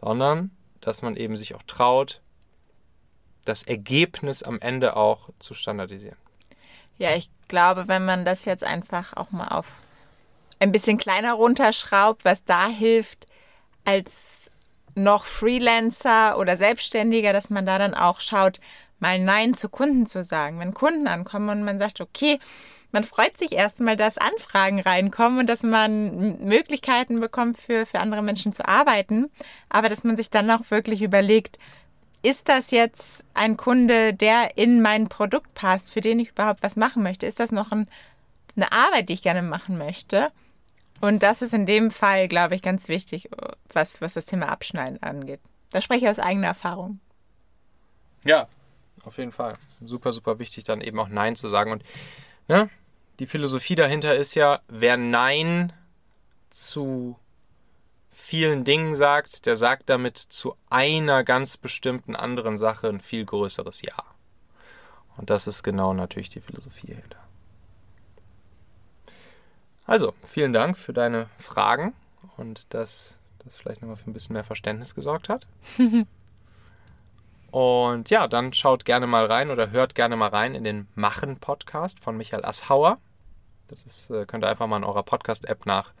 sondern 0.00 0.52
dass 0.80 1.02
man 1.02 1.16
eben 1.16 1.36
sich 1.36 1.56
auch 1.56 1.64
traut, 1.64 2.20
das 3.48 3.62
Ergebnis 3.62 4.42
am 4.42 4.60
Ende 4.60 4.96
auch 4.96 5.30
zu 5.38 5.54
standardisieren. 5.54 6.18
Ja, 6.98 7.14
ich 7.14 7.30
glaube, 7.48 7.88
wenn 7.88 8.04
man 8.04 8.24
das 8.24 8.44
jetzt 8.44 8.64
einfach 8.64 9.14
auch 9.14 9.30
mal 9.30 9.48
auf 9.48 9.80
ein 10.58 10.72
bisschen 10.72 10.98
kleiner 10.98 11.34
runterschraubt, 11.34 12.24
was 12.24 12.44
da 12.44 12.68
hilft, 12.68 13.26
als 13.84 14.50
noch 14.94 15.26
Freelancer 15.26 16.38
oder 16.38 16.56
Selbstständiger, 16.56 17.32
dass 17.32 17.50
man 17.50 17.66
da 17.66 17.78
dann 17.78 17.94
auch 17.94 18.20
schaut, 18.20 18.60
mal 18.98 19.18
Nein 19.18 19.54
zu 19.54 19.68
Kunden 19.68 20.06
zu 20.06 20.22
sagen. 20.22 20.58
Wenn 20.58 20.72
Kunden 20.72 21.06
ankommen 21.06 21.50
und 21.50 21.64
man 21.64 21.78
sagt, 21.78 22.00
okay, 22.00 22.38
man 22.92 23.04
freut 23.04 23.36
sich 23.36 23.52
erstmal, 23.52 23.96
dass 23.96 24.16
Anfragen 24.16 24.80
reinkommen 24.80 25.40
und 25.40 25.48
dass 25.48 25.62
man 25.62 26.38
Möglichkeiten 26.42 27.20
bekommt, 27.20 27.58
für, 27.58 27.84
für 27.84 28.00
andere 28.00 28.22
Menschen 28.22 28.52
zu 28.52 28.66
arbeiten, 28.66 29.30
aber 29.68 29.90
dass 29.90 30.02
man 30.02 30.16
sich 30.16 30.30
dann 30.30 30.50
auch 30.50 30.70
wirklich 30.70 31.02
überlegt, 31.02 31.58
ist 32.22 32.48
das 32.48 32.70
jetzt 32.70 33.24
ein 33.34 33.56
Kunde, 33.56 34.14
der 34.14 34.56
in 34.56 34.82
mein 34.82 35.08
Produkt 35.08 35.54
passt, 35.54 35.90
für 35.90 36.00
den 36.00 36.18
ich 36.18 36.30
überhaupt 36.30 36.62
was 36.62 36.76
machen 36.76 37.02
möchte? 37.02 37.26
Ist 37.26 37.40
das 37.40 37.52
noch 37.52 37.72
ein, 37.72 37.88
eine 38.56 38.72
Arbeit, 38.72 39.08
die 39.08 39.14
ich 39.14 39.22
gerne 39.22 39.42
machen 39.42 39.78
möchte? 39.78 40.30
Und 41.00 41.22
das 41.22 41.42
ist 41.42 41.54
in 41.54 41.66
dem 41.66 41.90
Fall, 41.90 42.26
glaube 42.28 42.54
ich, 42.54 42.62
ganz 42.62 42.88
wichtig, 42.88 43.28
was, 43.72 44.00
was 44.00 44.14
das 44.14 44.24
Thema 44.24 44.48
Abschneiden 44.48 45.02
angeht. 45.02 45.40
Da 45.70 45.80
spreche 45.80 46.04
ich 46.04 46.10
aus 46.10 46.18
eigener 46.18 46.48
Erfahrung. 46.48 47.00
Ja, 48.24 48.48
auf 49.04 49.18
jeden 49.18 49.32
Fall. 49.32 49.56
Super, 49.84 50.12
super 50.12 50.38
wichtig, 50.38 50.64
dann 50.64 50.80
eben 50.80 50.98
auch 50.98 51.08
Nein 51.08 51.36
zu 51.36 51.48
sagen. 51.48 51.70
Und 51.70 51.84
ne, 52.48 52.70
die 53.18 53.26
Philosophie 53.26 53.74
dahinter 53.74 54.14
ist 54.16 54.34
ja, 54.34 54.60
wer 54.68 54.96
Nein 54.96 55.72
zu 56.50 57.18
vielen 58.16 58.64
Dingen 58.64 58.96
sagt, 58.96 59.44
der 59.44 59.56
sagt 59.56 59.90
damit 59.90 60.16
zu 60.16 60.56
einer 60.70 61.22
ganz 61.22 61.58
bestimmten 61.58 62.16
anderen 62.16 62.56
Sache 62.56 62.88
ein 62.88 62.98
viel 62.98 63.24
größeres 63.24 63.82
Ja. 63.82 63.94
Und 65.16 65.30
das 65.30 65.46
ist 65.46 65.62
genau 65.62 65.92
natürlich 65.92 66.30
die 66.30 66.40
Philosophie 66.40 66.94
hinter. 66.94 67.18
Also, 69.84 70.14
vielen 70.24 70.52
Dank 70.52 70.76
für 70.76 70.92
deine 70.92 71.28
Fragen 71.36 71.94
und 72.36 72.74
dass 72.74 73.14
das 73.44 73.56
vielleicht 73.58 73.82
nochmal 73.82 73.96
für 73.96 74.10
ein 74.10 74.14
bisschen 74.14 74.32
mehr 74.32 74.44
Verständnis 74.44 74.94
gesorgt 74.94 75.28
hat. 75.28 75.46
und 77.52 78.10
ja, 78.10 78.26
dann 78.26 78.52
schaut 78.54 78.84
gerne 78.84 79.06
mal 79.06 79.26
rein 79.26 79.50
oder 79.50 79.70
hört 79.70 79.94
gerne 79.94 80.16
mal 80.16 80.30
rein 80.30 80.54
in 80.54 80.64
den 80.64 80.88
Machen-Podcast 80.94 82.00
von 82.00 82.16
Michael 82.16 82.44
Asshauer. 82.44 82.98
Das 83.68 83.84
ist, 83.84 84.10
äh, 84.10 84.26
könnt 84.26 84.42
ihr 84.42 84.48
einfach 84.48 84.66
mal 84.66 84.78
in 84.78 84.84
eurer 84.84 85.02
Podcast-App 85.02 85.66
nach 85.66 85.92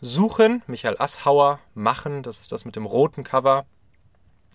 suchen. 0.00 0.62
Michael 0.66 0.96
Asshauer 0.98 1.60
machen. 1.74 2.22
Das 2.22 2.40
ist 2.40 2.52
das 2.52 2.64
mit 2.64 2.76
dem 2.76 2.86
roten 2.86 3.24
Cover. 3.24 3.66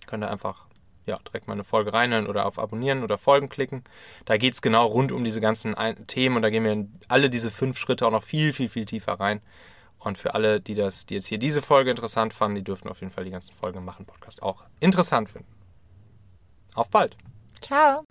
Könnt 0.06 0.24
ihr 0.24 0.30
einfach 0.30 0.66
ja, 1.06 1.18
direkt 1.18 1.46
mal 1.46 1.54
eine 1.54 1.64
Folge 1.64 1.92
reinhören 1.92 2.26
oder 2.26 2.46
auf 2.46 2.58
Abonnieren 2.58 3.02
oder 3.02 3.16
Folgen 3.16 3.48
klicken. 3.48 3.84
Da 4.24 4.36
geht 4.36 4.54
es 4.54 4.62
genau 4.62 4.86
rund 4.86 5.12
um 5.12 5.24
diese 5.24 5.40
ganzen 5.40 5.76
Themen 6.08 6.36
und 6.36 6.42
da 6.42 6.50
gehen 6.50 6.64
wir 6.64 6.72
in 6.72 6.98
alle 7.08 7.30
diese 7.30 7.50
fünf 7.50 7.78
Schritte 7.78 8.06
auch 8.06 8.10
noch 8.10 8.24
viel, 8.24 8.52
viel, 8.52 8.68
viel 8.68 8.86
tiefer 8.86 9.14
rein. 9.14 9.40
Und 9.98 10.18
für 10.18 10.34
alle, 10.34 10.60
die 10.60 10.74
das, 10.74 11.06
die 11.06 11.14
jetzt 11.14 11.26
hier 11.26 11.38
diese 11.38 11.62
Folge 11.62 11.90
interessant 11.90 12.34
fanden, 12.34 12.56
die 12.56 12.64
dürfen 12.64 12.88
auf 12.88 13.00
jeden 13.00 13.12
Fall 13.12 13.24
die 13.24 13.30
ganzen 13.30 13.54
Folgen 13.54 13.84
machen 13.84 14.06
Podcast 14.06 14.42
auch 14.42 14.64
interessant 14.80 15.30
finden. 15.30 15.48
Auf 16.74 16.90
bald. 16.90 17.16
Ciao. 17.60 18.04